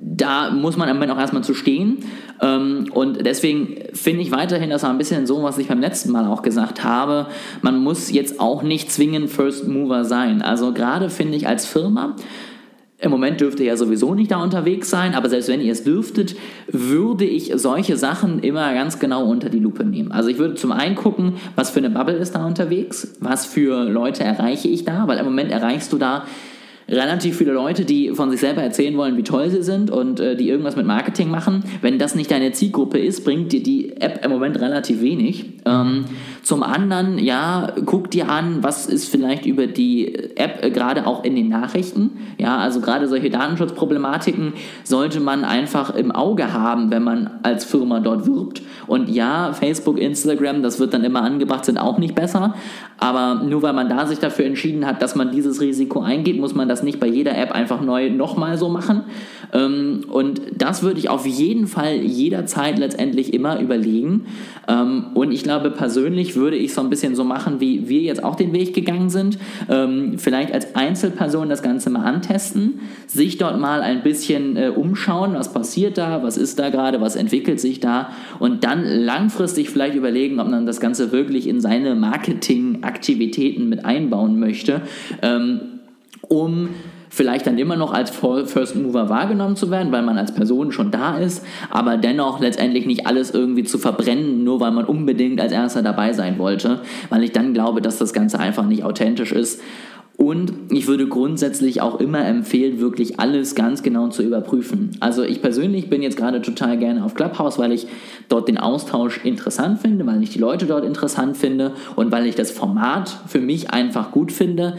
da 0.00 0.50
muss 0.50 0.76
man 0.76 0.88
am 0.88 1.00
Ende 1.00 1.14
auch 1.14 1.18
erstmal 1.18 1.42
zu 1.42 1.54
stehen. 1.54 1.98
Ähm, 2.40 2.86
und 2.92 3.24
deswegen 3.24 3.76
finde 3.94 4.22
ich 4.22 4.30
weiterhin, 4.30 4.70
das 4.70 4.82
war 4.82 4.90
ein 4.90 4.98
bisschen 4.98 5.26
so, 5.26 5.42
was 5.42 5.58
ich 5.58 5.68
beim 5.68 5.80
letzten 5.80 6.12
Mal 6.12 6.26
auch 6.26 6.42
gesagt 6.42 6.84
habe, 6.84 7.26
man 7.62 7.78
muss 7.78 8.10
jetzt 8.10 8.38
auch 8.38 8.62
nicht 8.62 8.92
zwingend 8.92 9.30
First 9.30 9.66
Mover 9.66 10.04
sein. 10.04 10.42
Also 10.42 10.72
gerade 10.72 11.10
finde 11.10 11.36
ich 11.36 11.48
als 11.48 11.66
Firma, 11.66 12.16
im 12.98 13.10
Moment 13.10 13.40
dürft 13.40 13.60
ihr 13.60 13.66
ja 13.66 13.76
sowieso 13.76 14.14
nicht 14.14 14.30
da 14.30 14.42
unterwegs 14.42 14.88
sein, 14.88 15.14
aber 15.14 15.28
selbst 15.28 15.48
wenn 15.48 15.60
ihr 15.60 15.72
es 15.72 15.84
dürftet, 15.84 16.36
würde 16.68 17.24
ich 17.24 17.52
solche 17.56 17.96
Sachen 17.96 18.38
immer 18.38 18.72
ganz 18.72 18.98
genau 18.98 19.26
unter 19.26 19.50
die 19.50 19.58
Lupe 19.58 19.84
nehmen. 19.84 20.12
Also 20.12 20.28
ich 20.28 20.38
würde 20.38 20.54
zum 20.54 20.72
einen 20.72 20.94
gucken, 20.94 21.34
was 21.56 21.70
für 21.70 21.80
eine 21.80 21.90
Bubble 21.90 22.14
ist 22.14 22.34
da 22.34 22.46
unterwegs, 22.46 23.16
was 23.20 23.46
für 23.46 23.84
Leute 23.84 24.22
erreiche 24.24 24.68
ich 24.68 24.84
da, 24.84 25.08
weil 25.08 25.18
im 25.18 25.24
Moment 25.24 25.50
erreichst 25.50 25.92
du 25.92 25.98
da 25.98 26.24
relativ 26.88 27.38
viele 27.38 27.52
Leute, 27.52 27.84
die 27.84 28.10
von 28.10 28.30
sich 28.30 28.40
selber 28.40 28.62
erzählen 28.62 28.96
wollen, 28.96 29.16
wie 29.16 29.22
toll 29.22 29.50
sie 29.50 29.62
sind 29.62 29.90
und 29.90 30.20
äh, 30.20 30.36
die 30.36 30.48
irgendwas 30.48 30.76
mit 30.76 30.86
Marketing 30.86 31.30
machen. 31.30 31.64
Wenn 31.80 31.98
das 31.98 32.14
nicht 32.14 32.30
deine 32.30 32.52
Zielgruppe 32.52 32.98
ist, 32.98 33.24
bringt 33.24 33.52
dir 33.52 33.62
die 33.62 33.96
App 34.00 34.24
im 34.24 34.30
Moment 34.30 34.60
relativ 34.60 35.00
wenig. 35.00 35.53
Ähm, 35.66 36.04
zum 36.42 36.62
anderen, 36.62 37.18
ja, 37.18 37.72
guck 37.86 38.10
dir 38.10 38.28
an, 38.28 38.62
was 38.62 38.86
ist 38.86 39.08
vielleicht 39.08 39.46
über 39.46 39.66
die 39.66 40.14
App 40.36 40.62
äh, 40.62 40.70
gerade 40.70 41.06
auch 41.06 41.24
in 41.24 41.36
den 41.36 41.48
Nachrichten. 41.48 42.10
Ja, 42.38 42.58
also 42.58 42.80
gerade 42.80 43.08
solche 43.08 43.30
Datenschutzproblematiken 43.30 44.52
sollte 44.82 45.20
man 45.20 45.44
einfach 45.44 45.94
im 45.94 46.12
Auge 46.12 46.52
haben, 46.52 46.90
wenn 46.90 47.02
man 47.02 47.30
als 47.42 47.64
Firma 47.64 48.00
dort 48.00 48.26
wirbt. 48.26 48.60
Und 48.86 49.08
ja, 49.08 49.54
Facebook, 49.54 49.98
Instagram, 49.98 50.62
das 50.62 50.78
wird 50.78 50.92
dann 50.92 51.02
immer 51.02 51.22
angebracht, 51.22 51.64
sind 51.64 51.78
auch 51.78 51.96
nicht 51.96 52.14
besser. 52.14 52.54
Aber 52.98 53.42
nur 53.42 53.62
weil 53.62 53.72
man 53.72 53.88
da 53.88 54.06
sich 54.06 54.18
dafür 54.18 54.44
entschieden 54.44 54.86
hat, 54.86 55.00
dass 55.00 55.14
man 55.14 55.30
dieses 55.30 55.62
Risiko 55.62 56.00
eingeht, 56.00 56.38
muss 56.38 56.54
man 56.54 56.68
das 56.68 56.82
nicht 56.82 57.00
bei 57.00 57.06
jeder 57.06 57.36
App 57.38 57.52
einfach 57.52 57.80
neu 57.80 58.10
nochmal 58.10 58.58
so 58.58 58.68
machen. 58.68 59.04
Ähm, 59.54 60.04
und 60.10 60.42
das 60.56 60.82
würde 60.82 60.98
ich 60.98 61.08
auf 61.08 61.26
jeden 61.26 61.68
Fall 61.68 61.94
jederzeit 61.94 62.78
letztendlich 62.78 63.32
immer 63.32 63.60
überlegen. 63.60 64.26
Ähm, 64.68 65.06
und 65.14 65.32
ich 65.32 65.42
glaube, 65.42 65.53
persönlich 65.60 66.36
würde 66.36 66.56
ich 66.56 66.74
so 66.74 66.80
ein 66.80 66.90
bisschen 66.90 67.14
so 67.14 67.24
machen, 67.24 67.60
wie 67.60 67.88
wir 67.88 68.00
jetzt 68.00 68.22
auch 68.22 68.34
den 68.34 68.52
Weg 68.52 68.74
gegangen 68.74 69.10
sind. 69.10 69.38
Ähm, 69.68 70.18
vielleicht 70.18 70.52
als 70.52 70.74
Einzelperson 70.74 71.48
das 71.48 71.62
Ganze 71.62 71.90
mal 71.90 72.04
antesten, 72.04 72.80
sich 73.06 73.38
dort 73.38 73.58
mal 73.58 73.80
ein 73.82 74.02
bisschen 74.02 74.56
äh, 74.56 74.68
umschauen, 74.68 75.34
was 75.34 75.52
passiert 75.52 75.98
da, 75.98 76.22
was 76.22 76.36
ist 76.36 76.58
da 76.58 76.70
gerade, 76.70 77.00
was 77.00 77.16
entwickelt 77.16 77.60
sich 77.60 77.80
da 77.80 78.10
und 78.38 78.64
dann 78.64 78.84
langfristig 78.84 79.70
vielleicht 79.70 79.94
überlegen, 79.94 80.40
ob 80.40 80.48
man 80.48 80.66
das 80.66 80.80
Ganze 80.80 81.12
wirklich 81.12 81.48
in 81.48 81.60
seine 81.60 81.94
Marketingaktivitäten 81.94 83.68
mit 83.68 83.84
einbauen 83.84 84.38
möchte, 84.38 84.82
ähm, 85.22 85.60
um 86.28 86.68
vielleicht 87.14 87.46
dann 87.46 87.58
immer 87.58 87.76
noch 87.76 87.92
als 87.92 88.10
First 88.10 88.74
Mover 88.74 89.08
wahrgenommen 89.08 89.54
zu 89.54 89.70
werden, 89.70 89.92
weil 89.92 90.02
man 90.02 90.18
als 90.18 90.34
Person 90.34 90.72
schon 90.72 90.90
da 90.90 91.16
ist, 91.16 91.44
aber 91.70 91.96
dennoch 91.96 92.40
letztendlich 92.40 92.86
nicht 92.86 93.06
alles 93.06 93.30
irgendwie 93.30 93.62
zu 93.62 93.78
verbrennen, 93.78 94.42
nur 94.42 94.58
weil 94.60 94.72
man 94.72 94.84
unbedingt 94.84 95.40
als 95.40 95.52
Erster 95.52 95.82
dabei 95.82 96.12
sein 96.12 96.38
wollte, 96.38 96.80
weil 97.10 97.22
ich 97.22 97.32
dann 97.32 97.54
glaube, 97.54 97.80
dass 97.80 97.98
das 97.98 98.12
Ganze 98.12 98.40
einfach 98.40 98.66
nicht 98.66 98.82
authentisch 98.82 99.30
ist 99.30 99.60
Und 100.16 100.52
ich 100.70 100.86
würde 100.86 101.08
grundsätzlich 101.08 101.80
auch 101.80 101.98
immer 101.98 102.24
empfehlen, 102.24 102.78
wirklich 102.78 103.18
alles 103.18 103.56
ganz 103.56 103.82
genau 103.82 104.08
zu 104.08 104.22
überprüfen. 104.22 104.92
Also 105.00 105.24
ich 105.24 105.42
persönlich 105.42 105.90
bin 105.90 106.02
jetzt 106.02 106.16
gerade 106.16 106.40
total 106.40 106.78
gerne 106.78 107.04
auf 107.04 107.14
Clubhouse, 107.14 107.58
weil 107.58 107.72
ich 107.72 107.88
dort 108.28 108.46
den 108.46 108.58
Austausch 108.58 109.24
interessant 109.24 109.80
finde, 109.80 110.06
weil 110.06 110.22
ich 110.22 110.30
die 110.30 110.38
Leute 110.38 110.66
dort 110.66 110.84
interessant 110.84 111.36
finde 111.36 111.72
und 111.96 112.12
weil 112.12 112.26
ich 112.26 112.36
das 112.36 112.52
Format 112.52 113.18
für 113.26 113.40
mich 113.40 113.70
einfach 113.72 114.12
gut 114.12 114.30
finde. 114.30 114.76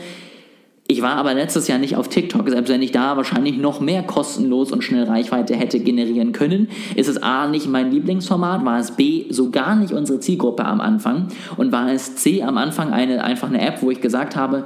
Ich 0.88 1.02
war 1.02 1.16
aber 1.16 1.34
letztes 1.34 1.68
Jahr 1.68 1.80
nicht 1.80 1.96
auf 1.96 2.10
TikTok, 2.10 2.48
selbst 2.48 2.70
wenn 2.70 2.84
ich 2.84 2.92
da 2.92 3.18
wahrscheinlich 3.18 3.58
noch 3.58 3.80
mehr 3.80 4.04
kostenlos 4.04 4.72
und 4.72 4.84
schnell 4.84 5.06
Reichweite 5.06 5.56
hätte 5.56 5.80
generieren 5.80 6.32
können, 6.32 6.68
ist 6.96 7.10
es 7.10 7.24
A 7.24 7.48
nicht 7.48 7.68
mein 7.68 7.90
Lieblingsformat, 7.90 8.64
war 8.64 8.78
es 8.78 8.92
B 8.92 9.26
so 9.32 9.50
gar 9.50 9.76
nicht 9.76 9.94
unsere 9.94 10.20
Zielgruppe 10.20 10.64
am 10.64 10.82
Anfang 10.82 11.30
und 11.58 11.72
war 11.72 11.92
es 11.92 12.18
C 12.18 12.44
am 12.44 12.60
Anfang 12.60 12.94
eine, 12.94 13.24
einfach 13.24 13.48
eine 13.48 13.62
App, 13.62 13.82
wo 13.82 13.90
ich 13.90 14.00
gesagt 14.00 14.36
habe, 14.36 14.66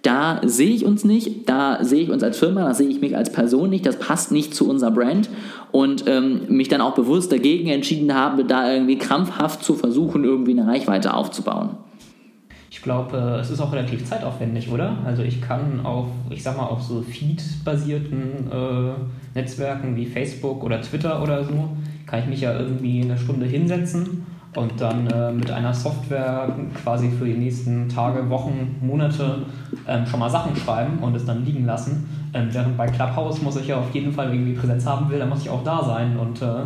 da 0.00 0.40
sehe 0.42 0.70
ich 0.70 0.86
uns 0.86 1.04
nicht, 1.04 1.46
da 1.50 1.84
sehe 1.84 2.02
ich 2.02 2.10
uns 2.10 2.22
als 2.22 2.38
Firma, 2.38 2.62
da 2.62 2.72
sehe 2.72 2.88
ich 2.88 3.02
mich 3.02 3.14
als 3.14 3.30
Person 3.30 3.68
nicht, 3.68 3.84
das 3.84 3.98
passt 3.98 4.32
nicht 4.32 4.54
zu 4.54 4.66
unserer 4.70 4.92
Brand 4.92 5.28
und 5.70 6.04
ähm, 6.06 6.46
mich 6.48 6.68
dann 6.68 6.80
auch 6.80 6.94
bewusst 6.94 7.30
dagegen 7.30 7.68
entschieden 7.68 8.14
habe, 8.14 8.46
da 8.46 8.72
irgendwie 8.72 8.96
krampfhaft 8.96 9.62
zu 9.62 9.74
versuchen, 9.74 10.24
irgendwie 10.24 10.52
eine 10.52 10.66
Reichweite 10.66 11.12
aufzubauen. 11.12 11.76
Ich 12.78 12.84
glaube, 12.84 13.16
es 13.40 13.50
ist 13.50 13.60
auch 13.60 13.72
relativ 13.72 14.04
zeitaufwendig, 14.04 14.70
oder? 14.70 14.98
Also 15.04 15.24
ich 15.24 15.42
kann 15.42 15.84
auf, 15.84 16.06
ich 16.30 16.44
sag 16.44 16.56
mal, 16.56 16.66
auf 16.66 16.80
so 16.80 17.02
Feed-basierten 17.02 18.52
äh, 18.52 18.92
Netzwerken 19.34 19.96
wie 19.96 20.06
Facebook 20.06 20.62
oder 20.62 20.80
Twitter 20.80 21.20
oder 21.20 21.42
so, 21.42 21.70
kann 22.06 22.20
ich 22.20 22.26
mich 22.26 22.40
ja 22.42 22.56
irgendwie 22.56 23.02
eine 23.02 23.18
Stunde 23.18 23.46
hinsetzen 23.46 24.24
und 24.54 24.80
dann 24.80 25.08
äh, 25.08 25.32
mit 25.32 25.50
einer 25.50 25.74
Software 25.74 26.54
quasi 26.80 27.10
für 27.10 27.24
die 27.24 27.34
nächsten 27.34 27.88
Tage, 27.88 28.30
Wochen, 28.30 28.76
Monate 28.80 29.40
ähm, 29.88 30.06
schon 30.06 30.20
mal 30.20 30.30
Sachen 30.30 30.54
schreiben 30.54 30.98
und 31.00 31.16
es 31.16 31.24
dann 31.24 31.44
liegen 31.44 31.66
lassen. 31.66 32.08
Ähm, 32.32 32.46
während 32.52 32.76
bei 32.76 32.86
Clubhouse 32.86 33.42
muss 33.42 33.56
ich 33.56 33.66
ja 33.66 33.78
auf 33.78 33.92
jeden 33.92 34.12
Fall 34.12 34.32
irgendwie 34.32 34.52
Präsenz 34.52 34.86
haben 34.86 35.10
will, 35.10 35.18
dann 35.18 35.30
muss 35.30 35.42
ich 35.42 35.50
auch 35.50 35.64
da 35.64 35.82
sein 35.84 36.16
und 36.16 36.40
äh, 36.42 36.60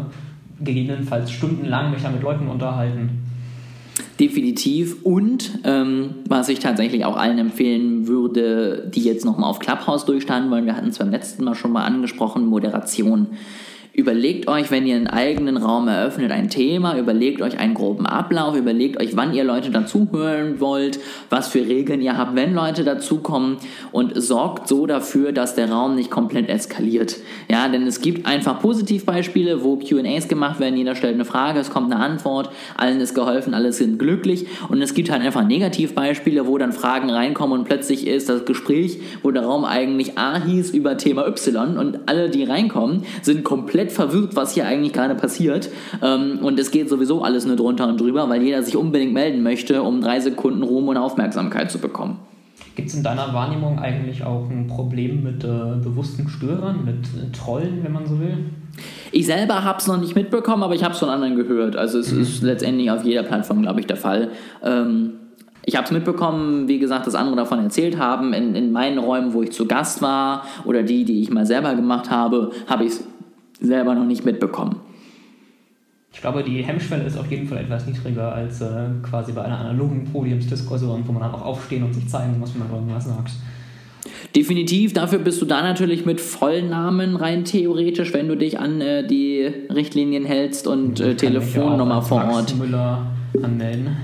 gegebenenfalls 0.60 1.30
stundenlang 1.30 1.90
mich 1.90 2.02
dann 2.02 2.12
mit 2.12 2.22
Leuten 2.22 2.48
unterhalten. 2.48 3.21
Definitiv. 4.22 5.02
Und 5.02 5.58
ähm, 5.64 6.14
was 6.28 6.48
ich 6.48 6.60
tatsächlich 6.60 7.04
auch 7.04 7.16
allen 7.16 7.38
empfehlen 7.38 8.06
würde, 8.06 8.88
die 8.94 9.02
jetzt 9.02 9.24
nochmal 9.24 9.50
auf 9.50 9.58
Clubhouse 9.58 10.04
durchstanden 10.04 10.48
wollen, 10.48 10.64
wir 10.64 10.76
hatten 10.76 10.90
es 10.90 10.98
beim 10.98 11.10
letzten 11.10 11.42
Mal 11.42 11.56
schon 11.56 11.72
mal 11.72 11.84
angesprochen, 11.84 12.46
Moderation. 12.46 13.30
Überlegt 13.94 14.48
euch, 14.48 14.70
wenn 14.70 14.86
ihr 14.86 14.96
einen 14.96 15.06
eigenen 15.06 15.58
Raum 15.58 15.86
eröffnet, 15.86 16.30
ein 16.30 16.48
Thema, 16.48 16.96
überlegt 16.96 17.42
euch 17.42 17.58
einen 17.58 17.74
groben 17.74 18.06
Ablauf, 18.06 18.56
überlegt 18.56 18.98
euch, 18.98 19.18
wann 19.18 19.34
ihr 19.34 19.44
Leute 19.44 19.70
dazuhören 19.70 20.60
wollt, 20.60 20.98
was 21.28 21.48
für 21.48 21.68
Regeln 21.68 22.00
ihr 22.00 22.16
habt, 22.16 22.34
wenn 22.34 22.54
Leute 22.54 22.84
dazukommen 22.84 23.58
und 23.90 24.14
sorgt 24.16 24.66
so 24.66 24.86
dafür, 24.86 25.32
dass 25.32 25.56
der 25.56 25.70
Raum 25.70 25.94
nicht 25.94 26.10
komplett 26.10 26.48
eskaliert. 26.48 27.18
Ja, 27.50 27.68
denn 27.68 27.86
es 27.86 28.00
gibt 28.00 28.24
einfach 28.24 28.60
Positivbeispiele, 28.60 29.62
wo 29.62 29.76
QAs 29.76 30.26
gemacht 30.26 30.58
werden, 30.58 30.78
jeder 30.78 30.94
stellt 30.94 31.16
eine 31.16 31.26
Frage, 31.26 31.60
es 31.60 31.68
kommt 31.68 31.92
eine 31.92 32.02
Antwort, 32.02 32.48
allen 32.78 32.98
ist 32.98 33.14
geholfen, 33.14 33.52
alle 33.52 33.74
sind 33.74 33.98
glücklich 33.98 34.46
und 34.70 34.80
es 34.80 34.94
gibt 34.94 35.10
halt 35.10 35.20
einfach 35.20 35.46
Negativbeispiele, 35.46 36.46
wo 36.46 36.56
dann 36.56 36.72
Fragen 36.72 37.10
reinkommen 37.10 37.58
und 37.58 37.66
plötzlich 37.66 38.06
ist 38.06 38.30
das 38.30 38.46
Gespräch, 38.46 39.00
wo 39.22 39.30
der 39.32 39.44
Raum 39.44 39.66
eigentlich 39.66 40.16
A 40.16 40.42
hieß 40.42 40.70
über 40.70 40.96
Thema 40.96 41.26
Y 41.28 41.76
und 41.76 41.98
alle, 42.06 42.30
die 42.30 42.44
reinkommen, 42.44 43.04
sind 43.20 43.44
komplett 43.44 43.81
komplett 43.82 43.92
verwirrt, 43.92 44.36
was 44.36 44.54
hier 44.54 44.66
eigentlich 44.66 44.92
gerade 44.92 45.14
passiert. 45.14 45.68
Ähm, 46.02 46.38
und 46.42 46.58
es 46.58 46.70
geht 46.70 46.88
sowieso 46.88 47.22
alles 47.22 47.46
nur 47.46 47.56
drunter 47.56 47.88
und 47.88 48.00
drüber, 48.00 48.28
weil 48.28 48.42
jeder 48.42 48.62
sich 48.62 48.76
unbedingt 48.76 49.12
melden 49.12 49.42
möchte, 49.42 49.82
um 49.82 50.00
drei 50.00 50.20
Sekunden 50.20 50.62
Ruhm 50.62 50.88
und 50.88 50.96
Aufmerksamkeit 50.96 51.70
zu 51.70 51.78
bekommen. 51.78 52.18
Gibt 52.74 52.88
es 52.88 52.94
in 52.94 53.02
deiner 53.02 53.34
Wahrnehmung 53.34 53.78
eigentlich 53.78 54.24
auch 54.24 54.48
ein 54.48 54.66
Problem 54.66 55.22
mit 55.22 55.44
äh, 55.44 55.48
bewussten 55.82 56.28
Störern, 56.28 56.84
mit 56.84 57.04
äh, 57.04 57.30
Trollen, 57.32 57.80
wenn 57.82 57.92
man 57.92 58.06
so 58.06 58.18
will? 58.18 58.46
Ich 59.10 59.26
selber 59.26 59.62
habe 59.62 59.78
es 59.78 59.86
noch 59.86 60.00
nicht 60.00 60.14
mitbekommen, 60.14 60.62
aber 60.62 60.74
ich 60.74 60.82
habe 60.82 60.94
es 60.94 61.00
von 61.00 61.10
anderen 61.10 61.36
gehört. 61.36 61.76
Also 61.76 61.98
es 61.98 62.12
mhm. 62.12 62.22
ist 62.22 62.42
letztendlich 62.42 62.90
auf 62.90 63.04
jeder 63.04 63.24
Plattform, 63.24 63.60
glaube 63.60 63.80
ich, 63.80 63.86
der 63.86 63.98
Fall. 63.98 64.30
Ähm, 64.64 65.14
ich 65.64 65.76
habe 65.76 65.84
es 65.84 65.92
mitbekommen, 65.92 66.66
wie 66.66 66.78
gesagt, 66.78 67.06
dass 67.06 67.14
andere 67.14 67.36
davon 67.36 67.58
erzählt 67.60 67.98
haben. 67.98 68.32
In, 68.32 68.54
in 68.54 68.72
meinen 68.72 68.98
Räumen, 68.98 69.34
wo 69.34 69.42
ich 69.42 69.52
zu 69.52 69.66
Gast 69.66 70.00
war 70.00 70.44
oder 70.64 70.82
die, 70.82 71.04
die 71.04 71.20
ich 71.20 71.30
mal 71.30 71.46
selber 71.46 71.74
gemacht 71.74 72.10
habe, 72.10 72.52
habe 72.66 72.84
ich 72.84 72.92
es 72.92 73.04
selber 73.62 73.94
noch 73.94 74.06
nicht 74.06 74.24
mitbekommen. 74.24 74.76
Ich 76.12 76.20
glaube, 76.20 76.44
die 76.44 76.62
Hemmschwelle 76.62 77.04
ist 77.04 77.16
auf 77.16 77.30
jeden 77.30 77.48
Fall 77.48 77.58
etwas 77.58 77.86
niedriger 77.86 78.32
als 78.34 78.60
äh, 78.60 78.66
quasi 79.02 79.32
bei 79.32 79.42
einer 79.42 79.58
analogen 79.58 80.04
Podiumsdiskussion, 80.12 81.02
wo 81.06 81.12
man 81.12 81.22
dann 81.22 81.34
auch 81.34 81.44
aufstehen 81.44 81.82
und 81.84 81.94
sich 81.94 82.06
zeigen 82.08 82.38
muss, 82.38 82.52
wenn 82.54 82.60
man 82.60 82.70
irgendwas 82.70 83.06
sagt. 83.06 83.32
Definitiv, 84.36 84.92
dafür 84.92 85.18
bist 85.18 85.40
du 85.40 85.46
da 85.46 85.62
natürlich 85.62 86.04
mit 86.04 86.20
Vollnamen 86.20 87.16
rein 87.16 87.44
theoretisch, 87.44 88.12
wenn 88.12 88.28
du 88.28 88.36
dich 88.36 88.58
an 88.58 88.80
äh, 88.80 89.06
die 89.06 89.50
Richtlinien 89.72 90.24
hältst 90.24 90.66
und 90.66 91.00
äh, 91.00 91.14
Telefonnummer 91.16 92.02
vor 92.02 92.24
Ort. 92.24 92.56
Müller 92.56 93.06
anmelden. 93.42 93.96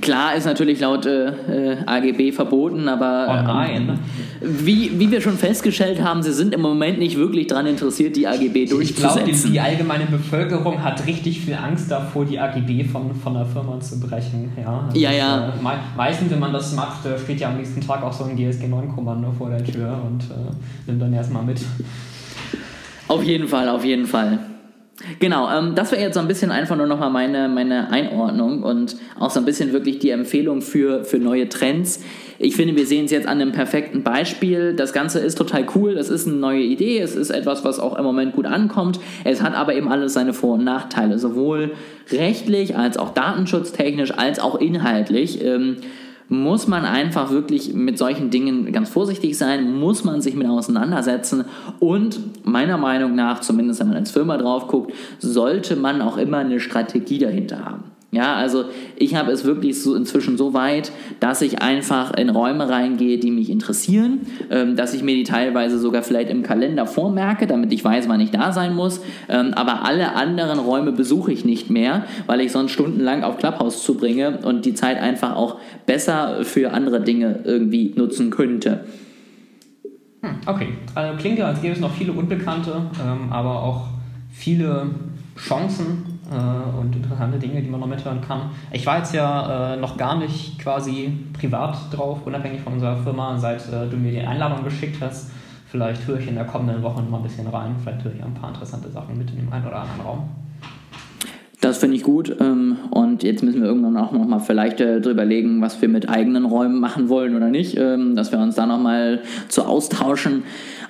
Klar 0.00 0.34
ist 0.34 0.46
natürlich 0.46 0.80
laut 0.80 1.06
äh, 1.06 1.76
AGB 1.86 2.32
verboten, 2.32 2.88
aber 2.88 3.26
oh 3.28 3.46
nein. 3.46 3.98
Wie, 4.44 4.98
wie 4.98 5.10
wir 5.10 5.20
schon 5.20 5.38
festgestellt 5.38 6.02
haben, 6.02 6.22
sie 6.22 6.32
sind 6.32 6.54
im 6.54 6.60
Moment 6.60 6.98
nicht 6.98 7.16
wirklich 7.16 7.46
daran 7.46 7.66
interessiert, 7.66 8.16
die 8.16 8.26
AGB 8.26 8.66
durchzusetzen. 8.66 9.28
Ich 9.28 9.40
glaube, 9.40 9.52
die 9.52 9.60
allgemeine 9.60 10.06
Bevölkerung 10.06 10.82
hat 10.82 11.06
richtig 11.06 11.40
viel 11.40 11.54
Angst 11.54 11.90
davor, 11.90 12.24
die 12.24 12.38
AGB 12.38 12.84
von, 12.84 13.14
von 13.14 13.34
der 13.34 13.46
Firma 13.46 13.78
zu 13.80 14.00
brechen. 14.00 14.52
Ja, 14.56 14.90
ja. 14.94 15.10
Ist, 15.10 15.18
ja. 15.18 15.48
Äh, 15.48 15.78
meistens, 15.96 16.30
wenn 16.30 16.40
man 16.40 16.52
das 16.52 16.74
macht, 16.74 17.06
äh, 17.06 17.18
steht 17.18 17.40
ja 17.40 17.48
am 17.48 17.56
nächsten 17.56 17.80
Tag 17.80 18.02
auch 18.02 18.12
so 18.12 18.24
ein 18.24 18.36
GSG 18.36 18.66
9-Kommando 18.66 19.32
vor 19.32 19.50
der 19.50 19.64
Tür 19.64 19.98
und 20.04 20.22
äh, 20.24 20.52
nimmt 20.86 21.00
dann 21.00 21.12
erstmal 21.12 21.44
mit. 21.44 21.60
Auf 23.08 23.22
jeden 23.22 23.48
Fall, 23.48 23.68
auf 23.68 23.84
jeden 23.84 24.06
Fall. 24.06 24.38
Genau, 25.18 25.50
ähm, 25.50 25.74
das 25.74 25.92
wäre 25.92 26.02
jetzt 26.02 26.14
so 26.14 26.20
ein 26.20 26.28
bisschen 26.28 26.50
einfach 26.50 26.76
nur 26.76 26.86
nochmal 26.86 27.10
meine, 27.10 27.48
meine 27.48 27.90
Einordnung 27.90 28.62
und 28.62 28.96
auch 29.18 29.30
so 29.30 29.40
ein 29.40 29.44
bisschen 29.44 29.72
wirklich 29.72 29.98
die 29.98 30.10
Empfehlung 30.10 30.62
für, 30.62 31.04
für 31.04 31.18
neue 31.18 31.48
Trends. 31.48 32.00
Ich 32.38 32.56
finde, 32.56 32.76
wir 32.76 32.86
sehen 32.86 33.04
es 33.04 33.10
jetzt 33.10 33.26
an 33.26 33.40
einem 33.40 33.52
perfekten 33.52 34.02
Beispiel. 34.02 34.74
Das 34.74 34.92
Ganze 34.92 35.18
ist 35.20 35.38
total 35.38 35.66
cool, 35.74 35.96
es 35.96 36.08
ist 36.08 36.26
eine 36.26 36.36
neue 36.36 36.62
Idee, 36.62 36.98
es 37.00 37.14
ist 37.14 37.30
etwas, 37.30 37.64
was 37.64 37.78
auch 37.78 37.96
im 37.96 38.04
Moment 38.04 38.34
gut 38.34 38.46
ankommt. 38.46 39.00
Es 39.24 39.42
hat 39.42 39.54
aber 39.54 39.74
eben 39.74 39.88
alles 39.88 40.12
seine 40.12 40.34
Vor- 40.34 40.54
und 40.54 40.64
Nachteile, 40.64 41.18
sowohl 41.18 41.72
rechtlich 42.10 42.76
als 42.76 42.96
auch 42.96 43.10
datenschutztechnisch 43.10 44.12
als 44.16 44.38
auch 44.40 44.56
inhaltlich. 44.60 45.44
Ähm, 45.44 45.76
muss 46.32 46.66
man 46.66 46.86
einfach 46.86 47.30
wirklich 47.30 47.74
mit 47.74 47.98
solchen 47.98 48.30
Dingen 48.30 48.72
ganz 48.72 48.88
vorsichtig 48.88 49.36
sein, 49.36 49.78
muss 49.78 50.02
man 50.02 50.22
sich 50.22 50.34
mit 50.34 50.48
auseinandersetzen 50.48 51.44
und 51.78 52.46
meiner 52.46 52.78
Meinung 52.78 53.14
nach, 53.14 53.40
zumindest 53.40 53.80
wenn 53.80 53.88
man 53.88 53.98
als 53.98 54.12
Firma 54.12 54.38
drauf 54.38 54.66
guckt, 54.66 54.94
sollte 55.18 55.76
man 55.76 56.00
auch 56.00 56.16
immer 56.16 56.38
eine 56.38 56.58
Strategie 56.58 57.18
dahinter 57.18 57.64
haben. 57.66 57.91
Ja, 58.14 58.34
also 58.34 58.66
ich 58.96 59.14
habe 59.14 59.32
es 59.32 59.46
wirklich 59.46 59.82
so 59.82 59.94
inzwischen 59.94 60.36
so 60.36 60.52
weit, 60.52 60.92
dass 61.18 61.40
ich 61.40 61.62
einfach 61.62 62.12
in 62.12 62.28
Räume 62.28 62.68
reingehe, 62.68 63.16
die 63.16 63.30
mich 63.30 63.48
interessieren, 63.48 64.26
ähm, 64.50 64.76
dass 64.76 64.92
ich 64.92 65.02
mir 65.02 65.14
die 65.14 65.24
teilweise 65.24 65.78
sogar 65.78 66.02
vielleicht 66.02 66.28
im 66.28 66.42
Kalender 66.42 66.84
vormerke, 66.84 67.46
damit 67.46 67.72
ich 67.72 67.82
weiß, 67.82 68.10
wann 68.10 68.20
ich 68.20 68.30
da 68.30 68.52
sein 68.52 68.74
muss. 68.74 69.00
Ähm, 69.30 69.54
aber 69.54 69.86
alle 69.86 70.14
anderen 70.14 70.58
Räume 70.58 70.92
besuche 70.92 71.32
ich 71.32 71.46
nicht 71.46 71.70
mehr, 71.70 72.04
weil 72.26 72.42
ich 72.42 72.52
sonst 72.52 72.72
stundenlang 72.72 73.24
auf 73.24 73.38
Clubhouse 73.38 73.82
zubringe 73.82 74.40
und 74.42 74.66
die 74.66 74.74
Zeit 74.74 75.00
einfach 75.00 75.34
auch 75.34 75.56
besser 75.86 76.44
für 76.44 76.72
andere 76.72 77.00
Dinge 77.00 77.40
irgendwie 77.44 77.94
nutzen 77.96 78.28
könnte. 78.28 78.84
Hm, 80.20 80.34
okay, 80.44 80.68
also 80.94 81.16
klingt 81.16 81.38
ja, 81.38 81.46
als 81.46 81.62
gäbe 81.62 81.72
es 81.72 81.80
noch 81.80 81.94
viele 81.94 82.12
Unbekannte, 82.12 82.72
ähm, 83.02 83.32
aber 83.32 83.62
auch 83.62 83.86
viele 84.30 84.90
Chancen 85.38 86.11
äh, 86.32 86.78
und 86.78 86.96
interessante 86.96 87.38
Dinge, 87.38 87.62
die 87.62 87.68
man 87.68 87.80
noch 87.80 87.86
mithören 87.86 88.20
kann. 88.20 88.50
Ich 88.72 88.86
war 88.86 88.98
jetzt 88.98 89.14
ja 89.14 89.74
äh, 89.74 89.76
noch 89.76 89.96
gar 89.96 90.18
nicht 90.18 90.58
quasi 90.58 91.12
privat 91.32 91.76
drauf, 91.92 92.20
unabhängig 92.24 92.60
von 92.60 92.74
unserer 92.74 92.96
Firma, 92.96 93.36
seit 93.38 93.60
äh, 93.72 93.88
du 93.88 93.96
mir 93.96 94.10
die 94.10 94.20
Einladung 94.20 94.64
geschickt 94.64 94.96
hast. 95.00 95.30
Vielleicht 95.66 96.06
höre 96.06 96.18
ich 96.18 96.28
in 96.28 96.34
der 96.34 96.44
kommenden 96.44 96.82
Woche 96.82 97.00
noch 97.00 97.10
mal 97.10 97.16
ein 97.18 97.22
bisschen 97.22 97.46
rein. 97.46 97.76
Vielleicht 97.82 98.04
höre 98.04 98.12
ich 98.12 98.22
ein 98.22 98.34
paar 98.34 98.50
interessante 98.50 98.90
Sachen 98.90 99.16
mit 99.16 99.30
in 99.30 99.36
dem 99.36 99.52
einen 99.52 99.66
oder 99.66 99.80
anderen 99.80 100.00
Raum. 100.02 100.28
Das 101.62 101.78
finde 101.78 101.96
ich 101.96 102.02
gut. 102.02 102.36
Ähm, 102.40 102.76
und 102.90 103.22
jetzt 103.22 103.44
müssen 103.44 103.62
wir 103.62 103.68
irgendwann 103.68 103.96
auch 103.96 104.10
noch 104.10 104.26
mal 104.26 104.40
vielleicht 104.40 104.80
äh, 104.80 105.00
drüber 105.00 105.24
legen, 105.24 105.62
was 105.62 105.80
wir 105.80 105.88
mit 105.88 106.08
eigenen 106.08 106.44
Räumen 106.44 106.80
machen 106.80 107.08
wollen 107.08 107.36
oder 107.36 107.50
nicht. 107.50 107.78
Ähm, 107.78 108.16
dass 108.16 108.32
wir 108.32 108.40
uns 108.40 108.56
da 108.56 108.66
noch 108.66 108.80
mal 108.80 109.20
zu 109.48 109.64
austauschen. 109.64 110.42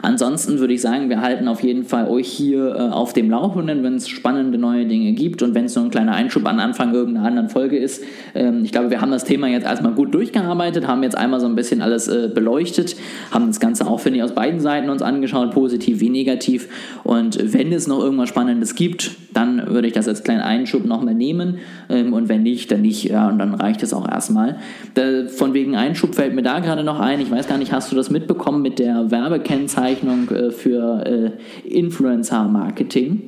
Ansonsten 0.03 0.59
würde 0.59 0.75
ich 0.75 0.81
sagen, 0.81 1.09
wir 1.09 1.21
halten 1.21 1.47
auf 1.47 1.63
jeden 1.63 1.85
Fall 1.85 2.09
euch 2.09 2.27
hier 2.27 2.75
äh, 2.75 2.79
auf 2.93 3.13
dem 3.13 3.31
Laufenden, 3.31 3.85
wenn 3.85 3.95
es 3.95 4.09
spannende 4.09 4.59
neue 4.59 4.85
Dinge 4.85 5.13
gibt 5.13 5.43
und 5.43 5.55
wenn 5.55 5.67
es 5.67 5.75
so 5.75 5.81
ein 5.81 5.91
kleiner 5.91 6.13
Einschub 6.13 6.45
an 6.47 6.59
Anfang 6.59 6.93
irgendeiner 6.93 7.29
anderen 7.29 7.49
Folge 7.49 7.79
ist. 7.79 8.03
Ähm, 8.35 8.65
ich 8.65 8.73
glaube, 8.73 8.91
wir 8.91 9.01
haben 9.01 9.13
das 9.13 9.23
Thema 9.23 9.47
jetzt 9.47 9.65
erstmal 9.65 9.93
gut 9.93 10.13
durchgearbeitet, 10.13 10.89
haben 10.89 11.05
jetzt 11.05 11.17
einmal 11.17 11.39
so 11.39 11.47
ein 11.47 11.55
bisschen 11.55 11.83
alles 11.83 12.09
äh, 12.09 12.29
beleuchtet, 12.35 12.97
haben 13.31 13.47
das 13.47 13.61
Ganze 13.61 13.87
auch, 13.87 14.01
finde 14.01 14.19
ich, 14.19 14.25
aus 14.25 14.33
beiden 14.33 14.59
Seiten 14.59 14.91
uns 14.91 15.03
angeschaut, 15.03 15.53
positiv 15.53 16.01
wie 16.01 16.11
negativ. 16.11 16.69
Und 17.05 17.53
wenn 17.53 17.73
es 17.73 17.87
noch 17.87 18.01
irgendwas 18.01 18.29
Spannendes 18.29 18.75
gibt, 18.75 19.13
dann 19.33 19.69
würde 19.69 19.87
ich 19.87 19.95
das 19.95 20.09
als 20.09 20.25
kleinen 20.25 20.43
Einschub 20.43 20.85
nochmal 20.85 21.15
nehmen. 21.15 21.59
Ähm, 21.89 22.13
und 22.13 22.29
wenn 22.29 22.43
nicht, 22.43 22.73
dann 22.73 22.83
nicht. 22.83 23.05
Ja, 23.05 23.29
und 23.29 23.39
dann 23.39 23.55
reicht 23.55 23.85
es 23.85 23.95
auch 23.95 24.09
erstmal. 24.09 24.57
Da, 24.95 25.29
von 25.29 25.55
wegen 25.55 25.77
Einschub 25.77 26.17
fällt 26.17 26.35
mir 26.35 26.43
da 26.43 26.59
gerade 26.59 26.83
noch 26.83 26.99
ein. 26.99 27.21
Ich 27.21 27.31
weiß 27.31 27.47
gar 27.47 27.59
nicht, 27.59 27.73
hast 27.73 27.93
du 27.93 27.97
das 27.97 28.11
mitbekommen 28.11 28.63
mit 28.63 28.81
der 28.81 29.13
Werbekennzeichnung 29.13 29.92
äh, 30.31 30.51
für 30.51 31.05
äh, 31.07 31.69
Influencer-Marketing? 31.69 33.23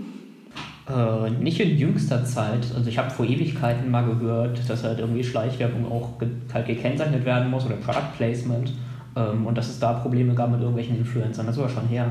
Äh, 0.89 1.31
nicht 1.31 1.61
in 1.61 1.79
jüngster 1.79 2.25
Zeit. 2.25 2.67
Also 2.77 2.89
ich 2.89 2.99
habe 2.99 3.11
vor 3.11 3.25
Ewigkeiten 3.25 3.91
mal 3.91 4.05
gehört, 4.05 4.69
dass 4.69 4.85
halt 4.85 4.99
irgendwie 4.99 5.25
Schleichwerbung 5.25 5.91
auch 5.91 6.19
ge 6.19 6.29
halt 6.53 6.67
gekennzeichnet 6.67 7.25
werden 7.25 7.51
muss 7.51 7.65
oder 7.65 7.77
Product 7.77 8.17
Placement. 8.17 8.73
Ähm, 9.17 9.47
und 9.47 9.57
dass 9.57 9.69
es 9.69 9.79
da 9.79 9.95
Probleme 9.95 10.35
gab 10.35 10.51
mit 10.51 10.61
irgendwelchen 10.61 10.99
Influencern. 10.99 11.47
Das 11.47 11.57
war 11.57 11.69
schon 11.69 11.87
her. 11.89 12.11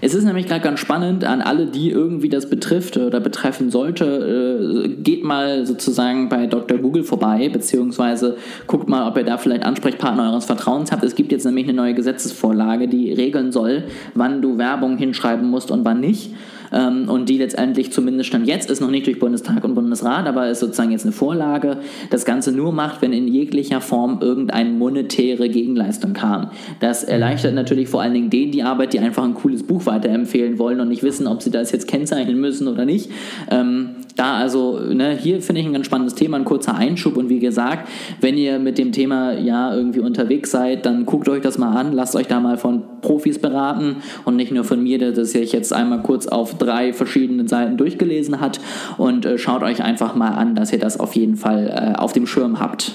Es 0.00 0.14
ist 0.14 0.24
nämlich 0.24 0.46
gerade 0.46 0.60
ganz 0.60 0.80
spannend 0.80 1.24
an 1.24 1.40
alle, 1.40 1.66
die 1.66 1.90
irgendwie 1.90 2.28
das 2.28 2.48
betrifft 2.48 2.96
oder 2.96 3.20
betreffen 3.20 3.70
sollte. 3.70 4.84
Äh, 4.84 4.88
geht 5.02 5.24
mal 5.24 5.66
sozusagen 5.66 6.28
bei 6.28 6.46
Dr. 6.46 6.78
Google 6.78 7.04
vorbei, 7.04 7.48
beziehungsweise 7.48 8.36
guckt 8.66 8.88
mal, 8.88 9.08
ob 9.08 9.16
ihr 9.16 9.24
da 9.24 9.38
vielleicht 9.38 9.64
Ansprechpartner 9.64 10.30
eures 10.30 10.44
Vertrauens 10.44 10.92
habt. 10.92 11.02
Es 11.04 11.14
gibt 11.14 11.32
jetzt 11.32 11.44
nämlich 11.44 11.68
eine 11.68 11.74
neue 11.74 11.94
Gesetzesvorlage, 11.94 12.88
die 12.88 13.12
regeln 13.12 13.52
soll, 13.52 13.84
wann 14.14 14.42
du 14.42 14.58
Werbung 14.58 14.96
hinschreiben 14.96 15.48
musst 15.48 15.70
und 15.70 15.84
wann 15.84 16.00
nicht 16.00 16.30
ähm, 16.72 17.08
und 17.08 17.28
die 17.28 17.38
letztendlich 17.38 17.92
zumindest 17.92 18.28
stand 18.28 18.46
jetzt, 18.46 18.70
ist 18.70 18.80
noch 18.80 18.90
nicht 18.90 19.06
durch 19.06 19.18
Bundestag 19.18 19.64
und 19.64 19.74
Bundesrat, 19.74 20.26
aber 20.26 20.48
ist 20.48 20.60
sozusagen 20.60 20.90
jetzt 20.90 21.04
eine 21.04 21.12
Vorlage, 21.12 21.78
das 22.10 22.24
Ganze 22.24 22.52
nur 22.52 22.72
macht, 22.72 23.02
wenn 23.02 23.12
in 23.12 23.28
jeglicher 23.28 23.80
Form 23.80 24.18
irgendeine 24.20 24.70
monetäre 24.70 25.48
Gegenleistung 25.48 26.12
kam. 26.12 26.50
Das 26.80 27.04
erleichtert 27.04 27.54
natürlich 27.54 27.88
vor 27.88 28.02
allen 28.02 28.14
Dingen 28.14 28.30
denen 28.30 28.52
die 28.52 28.62
Arbeit, 28.62 28.92
die 28.92 29.00
einfach 29.00 29.24
ein 29.24 29.34
cooles 29.34 29.62
Buch 29.62 29.86
weiterempfehlen 29.86 30.58
wollen 30.58 30.80
und 30.80 30.88
nicht 30.88 31.02
wissen, 31.02 31.26
ob 31.26 31.42
sie 31.42 31.50
das 31.50 31.72
jetzt 31.72 31.88
kennzeichnen 31.88 32.40
müssen 32.40 32.68
oder 32.68 32.84
nicht. 32.84 33.10
Ähm, 33.50 33.96
da 34.16 34.36
also, 34.36 34.78
ne, 34.78 35.16
hier 35.16 35.42
finde 35.42 35.60
ich 35.60 35.66
ein 35.66 35.72
ganz 35.72 35.86
spannendes 35.86 36.14
Thema, 36.14 36.36
ein 36.36 36.44
kurzer 36.44 36.76
Einschub 36.76 37.16
und 37.16 37.28
wie 37.28 37.40
gesagt, 37.40 37.88
wenn 38.20 38.36
ihr 38.36 38.58
mit 38.58 38.78
dem 38.78 38.92
Thema 38.92 39.32
ja 39.32 39.74
irgendwie 39.74 40.00
unterwegs 40.00 40.50
seid, 40.52 40.86
dann 40.86 41.04
guckt 41.04 41.28
euch 41.28 41.42
das 41.42 41.58
mal 41.58 41.76
an, 41.76 41.92
lasst 41.92 42.14
euch 42.14 42.28
da 42.28 42.38
mal 42.38 42.56
von 42.56 42.82
Profis 43.00 43.40
beraten 43.40 43.96
und 44.24 44.36
nicht 44.36 44.52
nur 44.52 44.64
von 44.64 44.82
mir, 44.82 44.98
der 44.98 45.12
das 45.12 45.34
ich 45.34 45.52
jetzt 45.52 45.72
einmal 45.72 46.02
kurz 46.02 46.26
auf 46.26 46.56
drei 46.58 46.92
verschiedenen 46.92 47.48
Seiten 47.48 47.76
durchgelesen 47.76 48.40
hat 48.40 48.60
und 48.98 49.26
äh, 49.26 49.36
schaut 49.36 49.62
euch 49.62 49.82
einfach 49.82 50.14
mal 50.14 50.30
an, 50.30 50.54
dass 50.54 50.72
ihr 50.72 50.78
das 50.78 51.00
auf 51.00 51.16
jeden 51.16 51.36
Fall 51.36 51.94
äh, 51.96 51.98
auf 51.98 52.12
dem 52.12 52.26
Schirm 52.26 52.60
habt. 52.60 52.92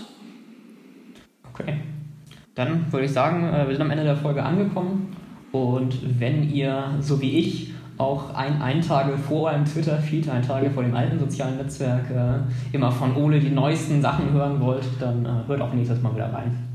Okay. 1.54 1.76
Dann 2.56 2.86
würde 2.92 3.06
ich 3.06 3.12
sagen, 3.12 3.54
äh, 3.54 3.68
wir 3.68 3.76
sind 3.76 3.82
am 3.82 3.92
Ende 3.92 4.06
der 4.06 4.16
Folge 4.16 4.44
angekommen 4.44 5.16
und 5.52 6.20
wenn 6.20 6.50
ihr, 6.50 6.92
so 7.02 7.22
wie 7.22 7.38
ich, 7.38 7.74
auch 8.00 8.34
ein, 8.34 8.62
ein 8.62 8.82
Tage 8.82 9.18
vor 9.18 9.52
eurem 9.52 9.66
Twitter-Feed, 9.66 10.30
ein 10.30 10.42
Tage 10.42 10.72
vor 10.72 10.84
dem 10.84 10.96
alten 10.96 11.20
sozialen 11.20 11.58
Netzwerk, 11.58 12.10
äh, 12.10 12.76
immer 12.76 12.92
von 12.92 13.16
Ole 13.16 13.40
die 13.40 13.50
neuesten 13.50 14.02
Sachen 14.02 14.32
hören 14.32 14.60
wollt, 14.62 14.86
dann 15.00 15.26
äh, 15.26 15.48
hört 15.48 15.62
auch 15.62 15.74
nächstes 15.74 16.02
Mal 16.02 16.16
wieder 16.16 16.34
rein. 16.34 16.69